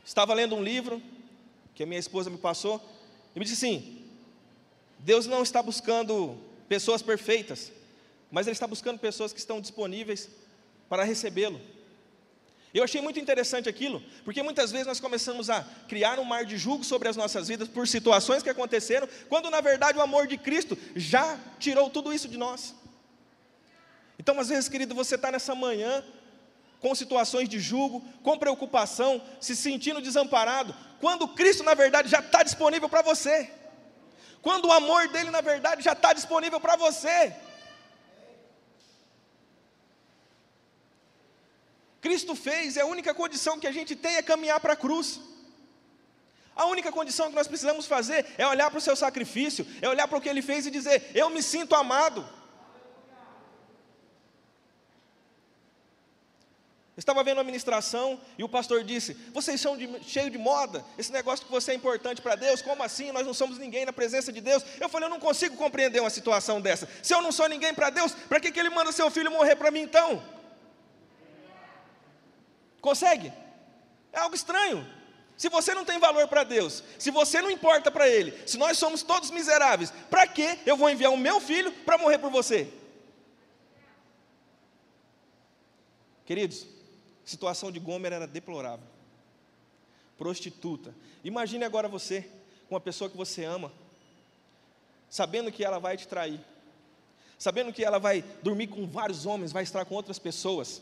Estava 0.05 0.33
lendo 0.33 0.55
um 0.55 0.63
livro 0.63 1.03
que 1.75 1.83
a 1.83 1.85
minha 1.85 1.99
esposa 1.99 2.29
me 2.29 2.37
passou 2.37 2.81
e 3.35 3.39
me 3.39 3.43
disse 3.43 3.65
assim: 3.65 4.05
Deus 4.97 5.27
não 5.27 5.43
está 5.43 5.61
buscando 5.61 6.37
pessoas 6.69 7.01
perfeitas, 7.01 7.69
mas 8.31 8.47
Ele 8.47 8.53
está 8.53 8.65
buscando 8.65 8.97
pessoas 8.97 9.33
que 9.33 9.39
estão 9.39 9.59
disponíveis 9.59 10.29
para 10.87 11.03
recebê-lo. 11.03 11.59
Eu 12.73 12.85
achei 12.85 13.01
muito 13.01 13.19
interessante 13.19 13.67
aquilo, 13.67 14.01
porque 14.23 14.41
muitas 14.41 14.71
vezes 14.71 14.87
nós 14.87 15.01
começamos 15.01 15.49
a 15.49 15.65
criar 15.89 16.17
um 16.17 16.23
mar 16.23 16.45
de 16.45 16.57
julgo 16.57 16.85
sobre 16.85 17.09
as 17.09 17.17
nossas 17.17 17.49
vidas 17.49 17.67
por 17.67 17.89
situações 17.89 18.41
que 18.41 18.49
aconteceram, 18.49 19.09
quando 19.27 19.49
na 19.49 19.59
verdade 19.59 19.97
o 19.97 20.01
amor 20.01 20.27
de 20.27 20.37
Cristo 20.37 20.77
já 20.95 21.37
tirou 21.59 21.89
tudo 21.89 22.13
isso 22.13 22.29
de 22.29 22.37
nós. 22.37 22.73
Então, 24.17 24.39
às 24.39 24.47
vezes, 24.47 24.69
querido, 24.69 24.95
você 24.95 25.15
está 25.15 25.29
nessa 25.29 25.53
manhã 25.53 26.01
com 26.81 26.95
situações 26.95 27.47
de 27.47 27.59
julgo, 27.59 28.01
com 28.23 28.37
preocupação, 28.37 29.21
se 29.39 29.55
sentindo 29.55 30.01
desamparado, 30.01 30.75
quando 30.99 31.27
Cristo, 31.27 31.63
na 31.63 31.75
verdade, 31.75 32.09
já 32.09 32.19
está 32.19 32.41
disponível 32.43 32.89
para 32.89 33.03
você, 33.03 33.49
quando 34.41 34.65
o 34.65 34.71
amor 34.71 35.07
dele, 35.09 35.29
na 35.29 35.41
verdade, 35.41 35.83
já 35.83 35.93
está 35.93 36.11
disponível 36.11 36.59
para 36.59 36.75
você. 36.75 37.33
Cristo 42.01 42.35
fez, 42.35 42.75
e 42.75 42.79
a 42.79 42.85
única 42.85 43.13
condição 43.13 43.59
que 43.59 43.67
a 43.67 43.71
gente 43.71 43.95
tem 43.95 44.15
é 44.15 44.23
caminhar 44.23 44.59
para 44.59 44.73
a 44.73 44.75
cruz. 44.75 45.19
A 46.55 46.65
única 46.65 46.91
condição 46.91 47.29
que 47.29 47.35
nós 47.35 47.47
precisamos 47.47 47.85
fazer 47.85 48.25
é 48.39 48.45
olhar 48.47 48.71
para 48.71 48.79
o 48.79 48.81
seu 48.81 48.95
sacrifício, 48.95 49.65
é 49.81 49.87
olhar 49.87 50.07
para 50.07 50.17
o 50.17 50.21
que 50.21 50.27
ele 50.27 50.41
fez 50.41 50.65
e 50.65 50.71
dizer: 50.71 51.11
Eu 51.13 51.29
me 51.29 51.43
sinto 51.43 51.75
amado. 51.75 52.27
Estava 57.01 57.23
vendo 57.23 57.41
a 57.41 57.43
ministração 57.43 58.19
e 58.37 58.43
o 58.43 58.49
pastor 58.49 58.83
disse: 58.83 59.13
Vocês 59.33 59.59
são 59.59 59.77
cheios 60.03 60.31
de 60.31 60.37
moda, 60.37 60.85
esse 60.97 61.11
negócio 61.11 61.45
que 61.45 61.51
você 61.51 61.71
é 61.71 61.75
importante 61.75 62.21
para 62.21 62.35
Deus, 62.35 62.61
como 62.61 62.83
assim? 62.83 63.11
Nós 63.11 63.25
não 63.25 63.33
somos 63.33 63.57
ninguém 63.57 63.85
na 63.85 63.91
presença 63.91 64.31
de 64.31 64.39
Deus. 64.39 64.63
Eu 64.79 64.87
falei: 64.87 65.07
Eu 65.07 65.09
não 65.09 65.19
consigo 65.19 65.57
compreender 65.57 65.99
uma 65.99 66.09
situação 66.09 66.61
dessa. 66.61 66.87
Se 67.01 67.13
eu 67.13 67.21
não 67.21 67.31
sou 67.31 67.49
ninguém 67.49 67.73
para 67.73 67.89
Deus, 67.89 68.13
para 68.13 68.39
que, 68.39 68.51
que 68.51 68.59
Ele 68.59 68.69
manda 68.69 68.91
seu 68.91 69.09
filho 69.09 69.31
morrer 69.31 69.55
para 69.55 69.71
mim 69.71 69.81
então? 69.81 70.23
Consegue? 72.79 73.33
É 74.13 74.19
algo 74.19 74.35
estranho. 74.35 74.87
Se 75.35 75.49
você 75.49 75.73
não 75.73 75.83
tem 75.83 75.97
valor 75.97 76.27
para 76.27 76.43
Deus, 76.43 76.83
se 76.99 77.09
você 77.09 77.41
não 77.41 77.49
importa 77.49 77.89
para 77.89 78.07
Ele, 78.07 78.31
se 78.45 78.59
nós 78.59 78.77
somos 78.77 79.01
todos 79.01 79.31
miseráveis, 79.31 79.91
para 80.07 80.27
que 80.27 80.59
eu 80.67 80.77
vou 80.77 80.87
enviar 80.87 81.11
o 81.11 81.17
meu 81.17 81.41
filho 81.41 81.71
para 81.71 81.97
morrer 81.97 82.19
por 82.19 82.29
você? 82.29 82.71
Queridos, 86.25 86.67
situação 87.31 87.71
de 87.71 87.79
Gomer 87.79 88.13
era 88.13 88.27
deplorável. 88.27 88.85
Prostituta. 90.17 90.93
Imagine 91.23 91.63
agora 91.63 91.87
você, 91.87 92.21
com 92.69 92.75
uma 92.75 92.81
pessoa 92.81 93.09
que 93.09 93.17
você 93.17 93.43
ama, 93.43 93.71
sabendo 95.09 95.51
que 95.51 95.65
ela 95.65 95.79
vai 95.79 95.97
te 95.97 96.07
trair, 96.07 96.39
sabendo 97.39 97.73
que 97.73 97.83
ela 97.83 97.97
vai 97.97 98.23
dormir 98.43 98.67
com 98.67 98.85
vários 98.85 99.25
homens, 99.25 99.51
vai 99.51 99.63
estar 99.63 99.83
com 99.85 99.95
outras 99.95 100.19
pessoas, 100.19 100.81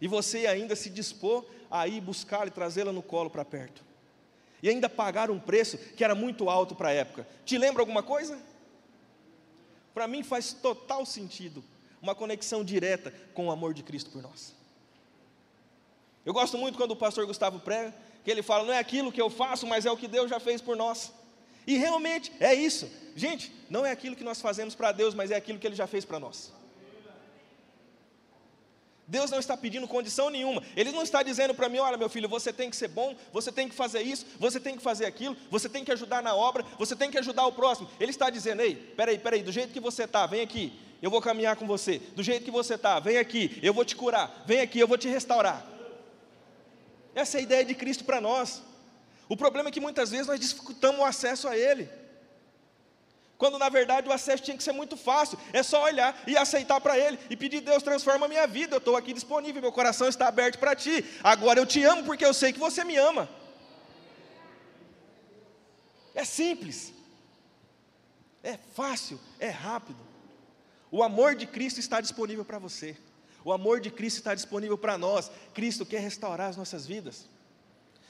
e 0.00 0.08
você 0.08 0.46
ainda 0.46 0.74
se 0.74 0.88
dispor 0.88 1.44
a 1.70 1.86
ir 1.86 2.00
buscá-la 2.00 2.46
e 2.46 2.50
trazê-la 2.50 2.92
no 2.92 3.02
colo 3.02 3.28
para 3.28 3.44
perto 3.44 3.90
e 4.62 4.68
ainda 4.68 4.88
pagar 4.88 5.30
um 5.30 5.38
preço 5.38 5.78
que 5.78 6.04
era 6.04 6.14
muito 6.14 6.50
alto 6.50 6.74
para 6.74 6.88
a 6.88 6.92
época. 6.92 7.26
Te 7.44 7.56
lembra 7.56 7.82
alguma 7.82 8.02
coisa? 8.02 8.38
Para 9.94 10.06
mim 10.06 10.22
faz 10.22 10.52
total 10.52 11.04
sentido 11.06 11.64
uma 12.00 12.14
conexão 12.14 12.64
direta 12.64 13.12
com 13.34 13.46
o 13.46 13.50
amor 13.50 13.74
de 13.74 13.82
Cristo 13.82 14.10
por 14.10 14.22
nós. 14.22 14.54
Eu 16.24 16.32
gosto 16.32 16.58
muito 16.58 16.76
quando 16.76 16.92
o 16.92 16.96
pastor 16.96 17.26
Gustavo 17.26 17.58
prega, 17.60 17.94
que 18.24 18.30
ele 18.30 18.42
fala: 18.42 18.64
não 18.64 18.72
é 18.72 18.78
aquilo 18.78 19.12
que 19.12 19.20
eu 19.20 19.30
faço, 19.30 19.66
mas 19.66 19.86
é 19.86 19.90
o 19.90 19.96
que 19.96 20.08
Deus 20.08 20.28
já 20.28 20.38
fez 20.38 20.60
por 20.60 20.76
nós. 20.76 21.12
E 21.66 21.76
realmente 21.76 22.32
é 22.40 22.54
isso. 22.54 22.90
Gente, 23.14 23.52
não 23.68 23.84
é 23.84 23.90
aquilo 23.90 24.16
que 24.16 24.24
nós 24.24 24.40
fazemos 24.40 24.74
para 24.74 24.92
Deus, 24.92 25.14
mas 25.14 25.30
é 25.30 25.36
aquilo 25.36 25.58
que 25.58 25.66
Ele 25.66 25.76
já 25.76 25.86
fez 25.86 26.04
para 26.04 26.18
nós. 26.18 26.52
Deus 29.10 29.28
não 29.28 29.40
está 29.40 29.56
pedindo 29.56 29.88
condição 29.88 30.30
nenhuma. 30.30 30.62
Ele 30.76 30.92
não 30.92 31.02
está 31.02 31.22
dizendo 31.22 31.52
para 31.52 31.68
mim: 31.68 31.78
olha, 31.78 31.96
meu 31.96 32.08
filho, 32.08 32.28
você 32.28 32.52
tem 32.52 32.70
que 32.70 32.76
ser 32.76 32.88
bom, 32.88 33.16
você 33.32 33.50
tem 33.50 33.68
que 33.68 33.74
fazer 33.74 34.02
isso, 34.02 34.24
você 34.38 34.60
tem 34.60 34.76
que 34.76 34.82
fazer 34.82 35.04
aquilo, 35.04 35.36
você 35.50 35.68
tem 35.68 35.84
que 35.84 35.90
ajudar 35.90 36.22
na 36.22 36.34
obra, 36.34 36.64
você 36.78 36.94
tem 36.94 37.10
que 37.10 37.18
ajudar 37.18 37.44
o 37.46 37.52
próximo. 37.52 37.90
Ele 37.98 38.10
está 38.10 38.30
dizendo: 38.30 38.62
ei, 38.62 38.76
peraí, 38.76 39.18
peraí, 39.18 39.42
do 39.42 39.50
jeito 39.50 39.72
que 39.72 39.80
você 39.80 40.04
está, 40.04 40.26
vem 40.26 40.42
aqui, 40.42 40.72
eu 41.02 41.10
vou 41.10 41.20
caminhar 41.20 41.56
com 41.56 41.66
você. 41.66 41.98
Do 42.14 42.22
jeito 42.22 42.44
que 42.44 42.52
você 42.52 42.74
está, 42.74 43.00
vem 43.00 43.18
aqui, 43.18 43.58
eu 43.62 43.74
vou 43.74 43.84
te 43.84 43.96
curar. 43.96 44.44
Vem 44.46 44.60
aqui, 44.60 44.78
eu 44.78 44.86
vou 44.86 44.96
te 44.96 45.08
restaurar. 45.08 45.66
Essa 47.14 47.36
é 47.36 47.40
a 47.40 47.42
ideia 47.42 47.64
de 47.64 47.74
Cristo 47.74 48.04
para 48.04 48.20
nós. 48.20 48.62
O 49.28 49.36
problema 49.36 49.68
é 49.68 49.72
que 49.72 49.80
muitas 49.80 50.10
vezes 50.10 50.26
nós 50.26 50.40
dificultamos 50.40 51.00
o 51.00 51.04
acesso 51.04 51.48
a 51.48 51.56
Ele 51.56 51.88
quando 53.40 53.58
na 53.58 53.70
verdade 53.70 54.06
o 54.06 54.12
acesso 54.12 54.42
tinha 54.42 54.54
que 54.54 54.62
ser 54.62 54.72
muito 54.72 54.98
fácil, 54.98 55.38
é 55.50 55.62
só 55.62 55.82
olhar 55.84 56.14
e 56.26 56.36
aceitar 56.36 56.78
para 56.78 56.98
Ele 56.98 57.18
e 57.30 57.34
pedir: 57.34 57.62
Deus, 57.62 57.82
transforma 57.82 58.26
a 58.26 58.28
minha 58.28 58.46
vida, 58.46 58.74
eu 58.74 58.78
estou 58.78 58.96
aqui 58.96 59.14
disponível, 59.14 59.62
meu 59.62 59.72
coração 59.72 60.06
está 60.06 60.28
aberto 60.28 60.58
para 60.58 60.76
Ti, 60.76 61.02
agora 61.24 61.58
eu 61.58 61.64
te 61.64 61.82
amo 61.82 62.04
porque 62.04 62.22
eu 62.22 62.34
sei 62.34 62.52
que 62.52 62.58
você 62.58 62.84
me 62.84 62.98
ama. 62.98 63.26
É 66.14 66.22
simples, 66.22 66.92
é 68.42 68.58
fácil, 68.74 69.18
é 69.38 69.48
rápido. 69.48 69.98
O 70.90 71.02
amor 71.02 71.34
de 71.34 71.46
Cristo 71.46 71.80
está 71.80 71.98
disponível 71.98 72.44
para 72.44 72.58
você, 72.58 72.94
o 73.44 73.52
amor 73.52 73.80
de 73.80 73.90
Cristo 73.90 74.18
está 74.18 74.34
disponível 74.34 74.76
para 74.76 74.98
nós. 74.98 75.30
Cristo 75.54 75.86
quer 75.86 76.00
restaurar 76.00 76.50
as 76.50 76.56
nossas 76.56 76.86
vidas. 76.86 77.28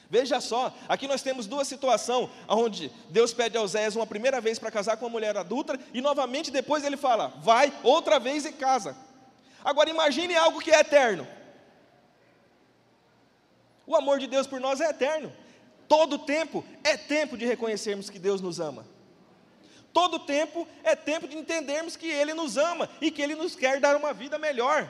Veja 0.09 0.41
só, 0.41 0.75
aqui 0.89 1.07
nós 1.07 1.21
temos 1.21 1.47
duas 1.47 1.69
situações, 1.69 2.29
onde 2.49 2.91
Deus 3.09 3.33
pede 3.33 3.57
a 3.57 3.61
Oséias 3.61 3.95
uma 3.95 4.05
primeira 4.05 4.41
vez 4.41 4.59
para 4.59 4.69
casar 4.69 4.97
com 4.97 5.05
uma 5.05 5.11
mulher 5.11 5.37
adulta, 5.37 5.79
e 5.93 6.01
novamente 6.01 6.51
depois 6.51 6.83
ele 6.83 6.97
fala, 6.97 7.29
vai 7.41 7.73
outra 7.81 8.19
vez 8.19 8.43
e 8.43 8.51
casa. 8.51 8.93
Agora 9.63 9.89
imagine 9.89 10.35
algo 10.35 10.59
que 10.59 10.69
é 10.69 10.81
eterno. 10.81 11.25
O 13.87 13.95
amor 13.95 14.19
de 14.19 14.27
Deus 14.27 14.45
por 14.45 14.59
nós 14.59 14.81
é 14.81 14.89
eterno. 14.89 15.31
Todo 15.87 16.19
tempo 16.19 16.63
é 16.83 16.97
tempo 16.97 17.37
de 17.37 17.45
reconhecermos 17.45 18.09
que 18.09 18.19
Deus 18.19 18.41
nos 18.41 18.59
ama. 18.59 18.85
Todo 19.93 20.19
tempo 20.19 20.67
é 20.83 20.93
tempo 20.93 21.25
de 21.25 21.37
entendermos 21.37 21.95
que 21.95 22.07
Ele 22.07 22.33
nos 22.33 22.57
ama 22.57 22.89
e 22.99 23.11
que 23.11 23.21
Ele 23.21 23.35
nos 23.35 23.55
quer 23.55 23.79
dar 23.79 23.95
uma 23.95 24.13
vida 24.13 24.37
melhor. 24.37 24.89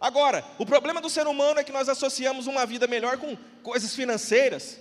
Agora, 0.00 0.44
o 0.58 0.64
problema 0.64 1.00
do 1.00 1.10
ser 1.10 1.26
humano 1.26 1.58
é 1.58 1.64
que 1.64 1.72
nós 1.72 1.88
associamos 1.88 2.46
uma 2.46 2.64
vida 2.64 2.86
melhor 2.86 3.18
com 3.18 3.36
coisas 3.62 3.94
financeiras. 3.94 4.78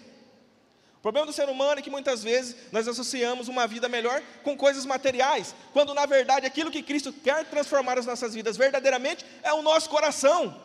O 0.97 1.01
problema 1.01 1.25
do 1.25 1.33
ser 1.33 1.49
humano 1.49 1.79
é 1.79 1.81
que 1.81 1.89
muitas 1.89 2.23
vezes 2.23 2.55
nós 2.71 2.87
associamos 2.87 3.47
uma 3.47 3.65
vida 3.65 3.87
melhor 3.87 4.21
com 4.43 4.55
coisas 4.55 4.85
materiais, 4.85 5.55
quando 5.73 5.93
na 5.93 6.05
verdade 6.05 6.45
aquilo 6.45 6.71
que 6.71 6.83
Cristo 6.83 7.13
quer 7.13 7.45
transformar 7.45 7.97
as 7.97 8.05
nossas 8.05 8.33
vidas 8.33 8.57
verdadeiramente 8.57 9.25
é 9.41 9.53
o 9.53 9.61
nosso 9.61 9.89
coração. 9.89 10.61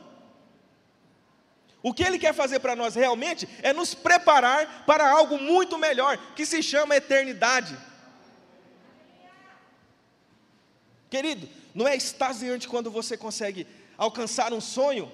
O 1.83 1.92
que 1.92 2.03
Ele 2.03 2.18
quer 2.18 2.33
fazer 2.35 2.61
para 2.61 2.76
nós 2.76 2.94
realmente 2.94 3.48
é 3.62 3.72
nos 3.72 3.94
preparar 3.94 4.85
para 4.87 5.11
algo 5.11 5.38
muito 5.38 5.79
melhor, 5.79 6.16
que 6.37 6.46
se 6.46 6.62
chama 6.62 6.96
eternidade. 6.96 7.76
Querido, 11.11 11.48
não 11.74 11.87
é 11.87 11.96
extasiante 11.96 12.68
quando 12.68 12.90
você 12.90 13.16
consegue 13.16 13.66
alcançar 13.96 14.52
um 14.52 14.61
sonho? 14.61 15.11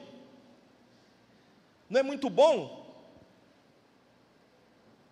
Não 1.88 2.00
é 2.00 2.02
muito 2.02 2.28
bom? 2.28 2.78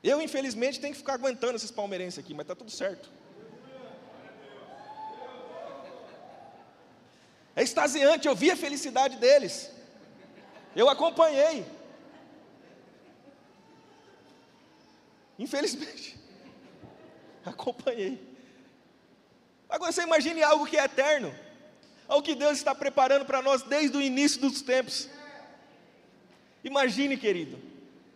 Eu, 0.02 0.20
infelizmente, 0.20 0.80
tenho 0.80 0.92
que 0.92 0.98
ficar 0.98 1.14
aguentando 1.14 1.56
esses 1.56 1.70
palmeirenses 1.70 2.18
aqui, 2.18 2.32
mas 2.32 2.44
está 2.44 2.54
tudo 2.54 2.70
certo. 2.70 3.10
É 7.56 7.62
extasiante, 7.62 8.28
eu 8.28 8.36
vi 8.36 8.50
a 8.50 8.56
felicidade 8.56 9.16
deles. 9.16 9.72
Eu 10.74 10.90
acompanhei. 10.90 11.66
Infelizmente, 15.38 16.18
acompanhei. 17.44 18.22
Agora 19.68 19.90
você 19.90 20.02
imagine 20.02 20.42
algo 20.42 20.66
que 20.66 20.78
é 20.78 20.84
eterno 20.84 21.45
ao 22.08 22.22
que 22.22 22.34
Deus 22.34 22.58
está 22.58 22.74
preparando 22.74 23.24
para 23.24 23.42
nós 23.42 23.62
desde 23.62 23.96
o 23.96 24.02
início 24.02 24.40
dos 24.40 24.62
tempos. 24.62 25.08
Imagine, 26.64 27.16
querido. 27.16 27.58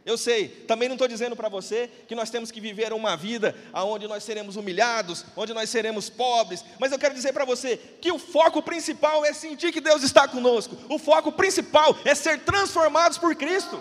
Eu 0.04 0.16
sei, 0.16 0.48
também 0.66 0.88
não 0.88 0.94
estou 0.94 1.06
dizendo 1.06 1.36
para 1.36 1.48
você 1.48 1.90
que 2.08 2.14
nós 2.14 2.30
temos 2.30 2.50
que 2.50 2.60
viver 2.60 2.92
uma 2.92 3.16
vida 3.16 3.54
onde 3.74 4.08
nós 4.08 4.24
seremos 4.24 4.56
humilhados, 4.56 5.24
onde 5.36 5.52
nós 5.52 5.68
seremos 5.68 6.08
pobres, 6.08 6.64
mas 6.78 6.90
eu 6.90 6.98
quero 6.98 7.14
dizer 7.14 7.34
para 7.34 7.44
você 7.44 7.76
que 7.76 8.10
o 8.10 8.18
foco 8.18 8.62
principal 8.62 9.24
é 9.24 9.32
sentir 9.34 9.70
que 9.70 9.80
Deus 9.80 10.02
está 10.02 10.26
conosco, 10.26 10.76
o 10.88 10.98
foco 10.98 11.30
principal 11.30 11.96
é 12.04 12.14
ser 12.14 12.40
transformados 12.40 13.18
por 13.18 13.36
Cristo. 13.36 13.80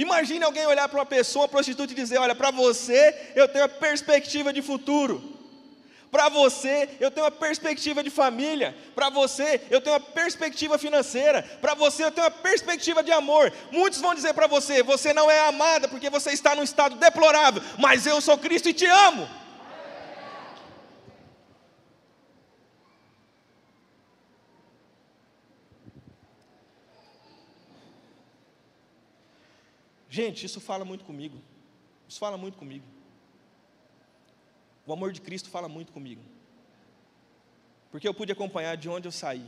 Imagine 0.00 0.42
alguém 0.42 0.64
olhar 0.66 0.88
para 0.88 0.98
uma 0.98 1.04
pessoa, 1.04 1.46
prostituta, 1.46 1.92
e 1.92 1.94
dizer: 1.94 2.16
Olha, 2.16 2.34
para 2.34 2.50
você 2.50 3.32
eu 3.34 3.46
tenho 3.46 3.64
uma 3.64 3.68
perspectiva 3.68 4.50
de 4.50 4.62
futuro. 4.62 5.38
Para 6.10 6.30
você 6.30 6.88
eu 6.98 7.10
tenho 7.10 7.26
uma 7.26 7.30
perspectiva 7.30 8.02
de 8.02 8.08
família. 8.08 8.74
Para 8.94 9.10
você 9.10 9.60
eu 9.70 9.78
tenho 9.78 9.94
uma 9.94 10.00
perspectiva 10.00 10.78
financeira. 10.78 11.42
Para 11.60 11.74
você 11.74 12.02
eu 12.02 12.10
tenho 12.10 12.26
uma 12.26 12.30
perspectiva 12.30 13.02
de 13.02 13.12
amor. 13.12 13.52
Muitos 13.70 14.00
vão 14.00 14.14
dizer 14.14 14.32
para 14.32 14.46
você: 14.46 14.82
Você 14.82 15.12
não 15.12 15.30
é 15.30 15.40
amada 15.40 15.86
porque 15.86 16.08
você 16.08 16.30
está 16.30 16.56
num 16.56 16.62
estado 16.62 16.96
deplorável. 16.96 17.62
Mas 17.76 18.06
eu 18.06 18.22
sou 18.22 18.38
Cristo 18.38 18.70
e 18.70 18.72
te 18.72 18.86
amo. 18.86 19.28
Gente, 30.20 30.44
isso 30.44 30.60
fala 30.60 30.84
muito 30.84 31.02
comigo. 31.02 31.38
Isso 32.06 32.18
fala 32.18 32.36
muito 32.36 32.58
comigo. 32.58 32.84
O 34.86 34.92
amor 34.92 35.12
de 35.12 35.20
Cristo 35.22 35.48
fala 35.48 35.66
muito 35.66 35.92
comigo. 35.92 36.20
Porque 37.90 38.06
eu 38.06 38.12
pude 38.12 38.30
acompanhar 38.30 38.76
de 38.76 38.86
onde 38.86 39.08
eu 39.08 39.12
saí. 39.12 39.46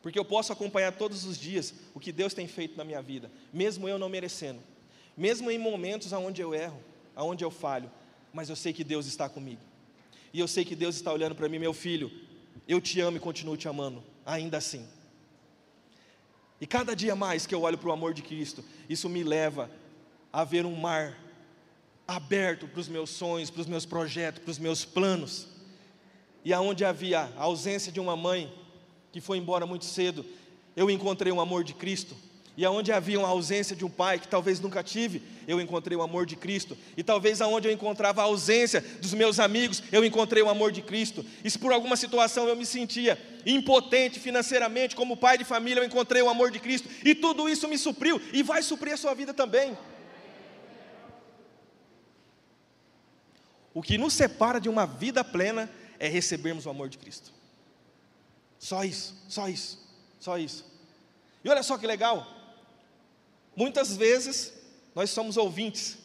Porque 0.00 0.18
eu 0.18 0.24
posso 0.24 0.50
acompanhar 0.50 0.92
todos 0.92 1.26
os 1.26 1.36
dias 1.36 1.74
o 1.94 2.00
que 2.00 2.10
Deus 2.10 2.32
tem 2.32 2.48
feito 2.48 2.74
na 2.78 2.84
minha 2.84 3.02
vida, 3.02 3.30
mesmo 3.52 3.86
eu 3.86 3.98
não 3.98 4.08
merecendo. 4.08 4.60
Mesmo 5.14 5.50
em 5.50 5.58
momentos 5.58 6.10
onde 6.10 6.40
eu 6.40 6.54
erro, 6.54 6.82
onde 7.14 7.44
eu 7.44 7.50
falho, 7.50 7.90
mas 8.32 8.48
eu 8.48 8.56
sei 8.56 8.72
que 8.72 8.82
Deus 8.82 9.04
está 9.04 9.28
comigo. 9.28 9.60
E 10.32 10.40
eu 10.40 10.48
sei 10.48 10.64
que 10.64 10.74
Deus 10.74 10.94
está 10.94 11.12
olhando 11.12 11.34
para 11.34 11.50
mim, 11.50 11.58
meu 11.58 11.74
filho, 11.74 12.10
eu 12.66 12.80
te 12.80 12.98
amo 12.98 13.18
e 13.18 13.20
continuo 13.20 13.58
te 13.58 13.68
amando, 13.68 14.02
ainda 14.24 14.56
assim. 14.56 14.88
E 16.60 16.66
cada 16.66 16.94
dia 16.94 17.14
mais 17.14 17.46
que 17.46 17.54
eu 17.54 17.62
olho 17.62 17.78
para 17.78 17.88
o 17.88 17.92
amor 17.92 18.12
de 18.12 18.22
Cristo, 18.22 18.64
isso 18.88 19.08
me 19.08 19.22
leva 19.22 19.70
a 20.32 20.44
ver 20.44 20.66
um 20.66 20.74
mar 20.74 21.16
aberto 22.06 22.66
para 22.66 22.80
os 22.80 22.88
meus 22.88 23.10
sonhos, 23.10 23.50
para 23.50 23.60
os 23.60 23.66
meus 23.66 23.84
projetos, 23.84 24.42
para 24.42 24.50
os 24.50 24.58
meus 24.58 24.84
planos. 24.84 25.46
E 26.44 26.52
aonde 26.52 26.84
havia 26.84 27.20
a 27.36 27.42
ausência 27.42 27.92
de 27.92 28.00
uma 28.00 28.16
mãe 28.16 28.52
que 29.12 29.20
foi 29.20 29.38
embora 29.38 29.66
muito 29.66 29.84
cedo, 29.84 30.24
eu 30.76 30.90
encontrei 30.90 31.32
o 31.32 31.40
amor 31.40 31.64
de 31.64 31.74
Cristo. 31.74 32.16
E 32.58 32.64
aonde 32.64 32.90
havia 32.90 33.20
uma 33.20 33.28
ausência 33.28 33.76
de 33.76 33.84
um 33.84 33.88
pai 33.88 34.18
que 34.18 34.26
talvez 34.26 34.58
nunca 34.58 34.82
tive, 34.82 35.22
eu 35.46 35.60
encontrei 35.60 35.96
o 35.96 36.02
amor 36.02 36.26
de 36.26 36.34
Cristo. 36.34 36.76
E 36.96 37.04
talvez 37.04 37.40
aonde 37.40 37.68
eu 37.68 37.72
encontrava 37.72 38.20
a 38.20 38.24
ausência 38.24 38.80
dos 39.00 39.14
meus 39.14 39.38
amigos, 39.38 39.80
eu 39.92 40.04
encontrei 40.04 40.42
o 40.42 40.48
amor 40.48 40.72
de 40.72 40.82
Cristo. 40.82 41.24
E 41.44 41.48
se 41.48 41.56
por 41.56 41.72
alguma 41.72 41.96
situação 41.96 42.48
eu 42.48 42.56
me 42.56 42.66
sentia 42.66 43.16
impotente 43.46 44.18
financeiramente, 44.18 44.96
como 44.96 45.16
pai 45.16 45.38
de 45.38 45.44
família, 45.44 45.82
eu 45.82 45.84
encontrei 45.84 46.20
o 46.20 46.28
amor 46.28 46.50
de 46.50 46.58
Cristo. 46.58 46.88
E 47.04 47.14
tudo 47.14 47.48
isso 47.48 47.68
me 47.68 47.78
supriu 47.78 48.20
e 48.32 48.42
vai 48.42 48.60
suprir 48.60 48.94
a 48.94 48.96
sua 48.96 49.14
vida 49.14 49.32
também. 49.32 49.78
O 53.72 53.80
que 53.80 53.96
nos 53.96 54.14
separa 54.14 54.60
de 54.60 54.68
uma 54.68 54.84
vida 54.84 55.22
plena 55.22 55.70
é 55.96 56.08
recebermos 56.08 56.66
o 56.66 56.70
amor 56.70 56.88
de 56.88 56.98
Cristo. 56.98 57.32
Só 58.58 58.82
isso, 58.82 59.14
só 59.28 59.48
isso, 59.48 59.78
só 60.18 60.36
isso. 60.36 60.66
E 61.44 61.48
olha 61.48 61.62
só 61.62 61.78
que 61.78 61.86
legal, 61.86 62.37
Muitas 63.58 63.96
vezes 63.96 64.52
nós 64.94 65.10
somos 65.10 65.36
ouvintes, 65.36 65.98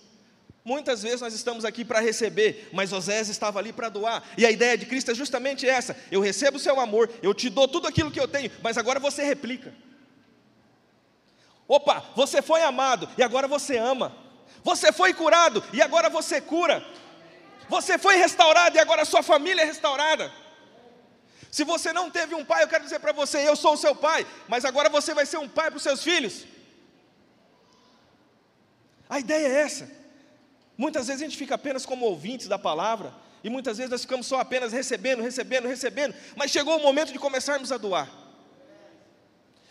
muitas 0.66 1.04
vezes 1.04 1.22
nós 1.22 1.36
estamos 1.36 1.63
aqui 1.63 1.86
para 1.86 2.00
receber, 2.00 2.68
mas 2.74 2.92
Osés 2.92 3.30
estava 3.30 3.60
ali 3.60 3.72
para 3.72 3.89
doar, 3.89 4.24
e 4.36 4.44
a 4.44 4.50
ideia 4.50 4.76
de 4.76 4.88
Cristo 4.88 5.12
é 5.12 5.13
justamente 5.13 5.70
essa: 5.70 5.96
eu 6.10 6.20
recebo 6.20 6.58
o 6.58 6.60
seu 6.60 6.80
amor, 6.80 7.12
eu 7.22 7.32
te 7.32 7.52
dou 7.52 7.68
tudo 7.68 7.88
aquilo 7.88 8.10
que 8.10 8.20
eu 8.20 8.28
tenho, 8.28 8.50
mas 8.63 8.76
agora 8.76 9.00
você 9.00 9.24
replica. 9.24 9.72
Opa, 11.68 12.04
você 12.16 12.42
foi 12.42 12.63
amado 12.63 13.08
e 13.16 13.22
agora 13.22 13.48
você 13.48 13.78
ama. 13.78 14.18
Você 14.63 14.92
foi 14.92 15.13
curado 15.13 15.63
e 15.72 15.80
agora 15.80 16.10
você 16.10 16.42
cura. 16.42 16.84
Você 17.70 18.00
foi 18.00 18.16
restaurado 18.16 18.76
e 18.76 18.80
agora 18.80 19.06
sua 19.06 19.22
família 19.22 19.62
é 19.62 19.66
restaurada. 19.66 20.32
Se 21.52 21.63
você 21.63 21.94
não 21.94 22.10
teve 22.10 22.34
um 22.34 22.44
pai, 22.44 22.63
eu 22.63 22.68
quero 22.68 22.84
dizer 22.84 23.00
para 23.00 23.12
você, 23.12 23.48
eu 23.48 23.56
sou 23.56 23.74
o 23.74 23.78
seu 23.78 23.96
pai, 23.96 24.26
mas 24.48 24.66
agora 24.66 24.89
você 24.89 25.13
vai 25.13 25.28
ser 25.28 25.38
um 25.38 25.48
pai 25.48 25.70
para 25.70 25.78
os 25.78 25.84
seus 25.84 26.02
filhos. 26.02 26.52
A 29.10 29.20
ideia 29.20 29.48
é 29.48 29.62
essa. 29.62 29.89
Muitas 30.78 31.08
vezes 31.08 31.22
a 31.22 31.26
gente 31.26 31.38
fica 31.38 31.56
apenas 31.56 31.86
como 31.86 32.06
ouvintes 32.06 32.48
da 32.48 32.58
palavra, 32.58 33.13
e 33.44 33.50
muitas 33.50 33.78
vezes 33.78 33.92
nós 33.92 34.02
ficamos 34.02 34.26
só 34.26 34.39
apenas 34.39 34.72
recebendo, 34.72 35.22
recebendo, 35.22 35.68
recebendo, 35.68 36.16
mas 36.36 36.50
chegou 36.50 36.78
o 36.78 36.82
momento 36.82 37.12
de 37.12 37.20
começarmos 37.20 37.72
a 37.72 37.78
doar. 37.78 38.10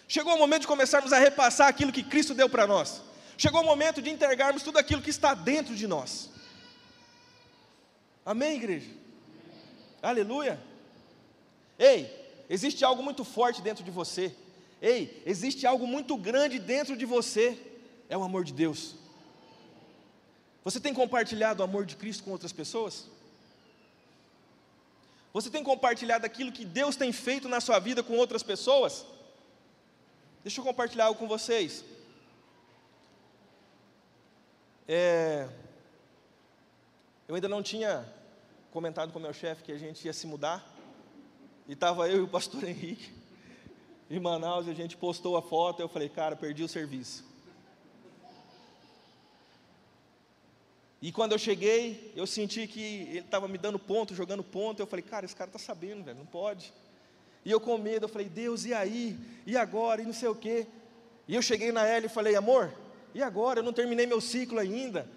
Chegou 0.07 0.35
o 0.35 0.39
momento 0.39 0.63
de 0.63 0.67
começarmos 0.67 1.13
a 1.13 1.19
repassar 1.19 1.69
aquilo 1.69 1.91
que 1.91 2.03
Cristo 2.03 2.35
deu 2.35 2.49
para 2.49 2.67
nós. 2.67 3.01
Chegou 3.39 3.63
o 3.63 3.65
momento 3.65 4.03
de 4.03 4.11
entregarmos 4.11 4.63
tudo 4.63 4.79
aquilo 4.79 5.01
que 5.01 5.11
está 5.11 5.33
dentro 5.33 5.75
de 5.75 5.87
nós. 5.87 6.29
Amém, 8.25 8.57
igreja? 8.57 8.91
Aleluia. 10.03 10.61
Ei, 11.79 12.11
existe 12.49 12.85
algo 12.85 13.03
muito 13.03 13.25
forte 13.25 13.63
dentro 13.63 13.83
de 13.83 13.91
você. 13.91 14.35
Ei, 14.81 15.23
existe 15.25 15.67
algo 15.67 15.87
muito 15.87 16.17
grande 16.17 16.59
dentro 16.59 16.97
de 16.97 17.07
você. 17.07 17.59
É 18.09 18.17
o 18.17 18.23
amor 18.23 18.45
de 18.45 18.53
Deus. 18.53 19.02
Você 20.65 20.79
tem 20.79 20.95
compartilhado 20.95 21.61
o 21.61 21.65
amor 21.65 21.85
de 21.85 21.97
Cristo 21.97 22.23
com 22.23 22.31
outras 22.31 22.53
pessoas? 22.53 23.07
Você 25.33 25.51
tem 25.51 25.65
compartilhado 25.65 26.27
aquilo 26.27 26.53
que 26.53 26.65
Deus 26.65 26.95
tem 26.95 27.13
feito 27.13 27.49
na 27.49 27.61
sua 27.61 27.79
vida 27.79 28.03
com 28.03 28.17
outras 28.17 28.43
pessoas? 28.43 29.05
Deixa 30.43 30.61
eu 30.61 30.65
compartilhar 30.65 31.07
algo 31.07 31.19
com 31.19 31.27
vocês. 31.27 31.85
É, 34.87 35.49
eu 37.27 37.35
ainda 37.35 37.49
não 37.49 37.63
tinha 37.63 38.07
comentado 38.71 39.13
com 39.13 39.19
meu 39.19 39.33
chefe 39.33 39.63
que 39.63 39.73
a 39.73 39.79
gente 39.79 40.05
ia 40.05 40.13
se 40.13 40.27
mudar. 40.27 40.65
E 41.67 41.73
estava 41.73 42.09
eu 42.09 42.19
e 42.19 42.23
o 42.23 42.29
pastor 42.29 42.63
Henrique 42.69 43.11
em 44.11 44.21
Manaus, 44.21 44.67
e 44.67 44.71
a 44.71 44.75
gente 44.75 44.95
postou 44.95 45.39
a 45.39 45.43
foto, 45.43 45.81
e 45.81 45.83
eu 45.83 45.89
falei, 45.89 46.09
cara, 46.09 46.37
perdi 46.37 46.63
o 46.63 46.69
serviço. 46.69 47.25
E 51.03 51.11
quando 51.11 51.33
eu 51.33 51.39
cheguei, 51.39 52.13
eu 52.15 52.27
senti 52.29 52.69
que 52.69 52.81
ele 52.81 53.19
estava 53.19 53.49
me 53.49 53.59
dando 53.59 53.77
ponto, 53.77 54.15
jogando 54.15 54.45
ponto. 54.45 54.81
Eu 54.81 54.87
falei, 54.87 55.03
cara, 55.03 55.27
esse 55.27 55.35
cara 55.35 55.49
está 55.49 55.59
sabendo, 55.59 56.05
velho, 56.05 56.19
não 56.19 56.27
pode. 56.27 56.73
E 57.45 57.51
eu 57.51 57.61
com 57.61 57.77
medo, 57.77 58.05
eu 58.05 58.09
falei, 58.09 58.29
Deus, 58.29 58.65
e 58.65 58.73
aí? 58.73 59.19
E 59.45 59.57
agora? 59.57 60.01
E 60.01 60.05
não 60.07 60.13
sei 60.13 60.29
o 60.29 60.35
quê. 60.35 60.65
E 61.27 61.35
eu 61.35 61.43
cheguei 61.43 61.73
na 61.73 61.85
ela 61.85 62.07
e 62.07 62.09
falei, 62.09 62.37
amor, 62.37 62.73
e 63.13 63.21
agora? 63.21 63.59
Eu 63.59 63.65
não 63.65 63.73
terminei 63.73 64.07
meu 64.07 64.21
ciclo 64.21 64.61
ainda. 64.61 65.09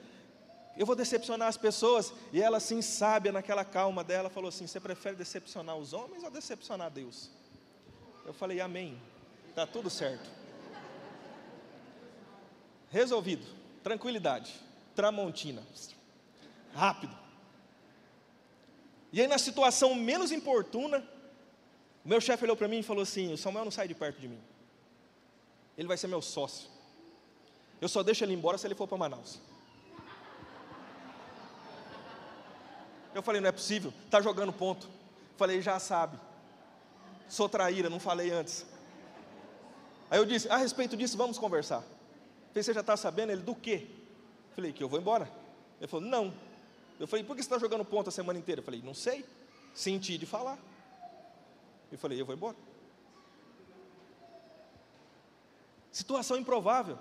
Eu 0.76 0.88
vou 0.88 0.96
decepcionar 0.96 1.48
as 1.48 1.58
pessoas. 1.58 2.12
E 2.34 2.42
ela, 2.42 2.58
assim, 2.58 2.82
sábia, 2.82 3.32
naquela 3.32 3.64
calma 3.64 4.04
dela, 4.04 4.30
falou 4.30 4.50
assim: 4.50 4.68
Você 4.68 4.80
prefere 4.80 5.16
decepcionar 5.16 5.78
os 5.78 5.94
homens 5.94 6.24
ou 6.24 6.30
decepcionar 6.30 6.92
Deus? 6.92 7.30
Eu 8.26 8.34
falei, 8.34 8.60
Amém. 8.60 9.00
Está 9.50 9.66
tudo 9.66 9.90
certo. 9.90 10.30
Resolvido. 12.90 13.46
Tranquilidade. 13.84 14.54
Tramontina. 14.96 15.64
Rápido. 16.74 17.16
E 19.12 19.22
aí, 19.22 19.28
na 19.28 19.38
situação 19.38 19.96
menos 19.96 20.32
importuna, 20.32 21.00
o 22.04 22.10
meu 22.10 22.20
chefe 22.20 22.44
olhou 22.44 22.56
para 22.56 22.68
mim 22.68 22.80
e 22.80 22.84
falou 22.84 23.04
assim: 23.04 23.34
O 23.34 23.38
Samuel 23.38 23.66
não 23.66 23.72
sai 23.72 23.88
de 23.88 23.96
perto 23.96 24.20
de 24.20 24.28
mim. 24.28 24.40
Ele 25.78 25.88
vai 25.88 25.98
ser 25.98 26.08
meu 26.08 26.22
sócio. 26.22 26.70
Eu 27.82 27.90
só 27.90 28.04
deixo 28.04 28.24
ele 28.24 28.34
embora 28.34 28.58
se 28.58 28.68
ele 28.68 28.76
for 28.76 28.88
para 28.88 28.98
Manaus. 28.98 29.40
Eu 33.14 33.24
falei: 33.24 33.42
Não 33.42 33.50
é 33.50 33.52
possível, 33.52 33.94
está 34.06 34.22
jogando 34.22 34.54
ponto. 34.54 34.90
Falei: 35.38 35.62
Já 35.62 35.80
sabe. 35.80 36.20
Sou 37.28 37.50
traíra, 37.50 37.90
não 37.90 38.00
falei 38.00 38.32
antes. 38.32 38.66
Aí 40.10 40.20
eu 40.20 40.26
disse: 40.26 40.50
A 40.50 40.58
respeito 40.58 40.96
disso, 40.96 41.18
vamos 41.18 41.38
conversar. 41.38 41.84
Você 42.54 42.74
já 42.74 42.82
está 42.82 42.96
sabendo? 42.96 43.32
Ele: 43.32 43.42
Do 43.42 43.56
quê? 43.56 43.88
Falei, 44.56 44.72
que 44.72 44.84
eu 44.84 44.88
vou 44.88 45.00
embora. 45.00 45.30
Ele 45.80 45.88
falou, 45.88 46.06
não. 46.06 46.34
Eu 47.00 47.08
falei, 47.08 47.26
por 47.26 47.36
que 47.36 47.44
você 47.44 47.48
está 47.48 47.60
jogando 47.60 47.84
ponta 47.84 48.10
a 48.10 48.12
semana 48.12 48.40
inteira? 48.40 48.62
Eu 48.62 48.66
falei, 48.66 48.82
não 48.82 48.94
sei. 48.94 49.26
Senti 49.74 50.18
de 50.18 50.26
falar. 50.26 50.58
Eu 51.92 51.98
falei, 51.98 52.20
eu 52.20 52.26
vou 52.26 52.34
embora. 52.34 52.56
Situação 55.92 56.38
improvável. 56.38 56.98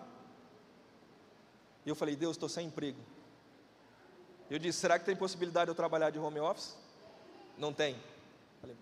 E 1.86 1.88
eu 1.88 1.94
falei, 1.94 2.16
Deus, 2.16 2.36
estou 2.36 2.48
sem 2.48 2.66
emprego. 2.66 2.98
Eu 4.50 4.58
disse, 4.58 4.80
será 4.80 4.98
que 4.98 5.04
tem 5.04 5.16
possibilidade 5.16 5.66
de 5.66 5.70
eu 5.70 5.74
trabalhar 5.74 6.10
de 6.10 6.18
home 6.18 6.40
office? 6.40 6.76
Não 7.56 7.72
tem. 7.72 7.94
Eu 7.94 8.60
falei, 8.60 8.76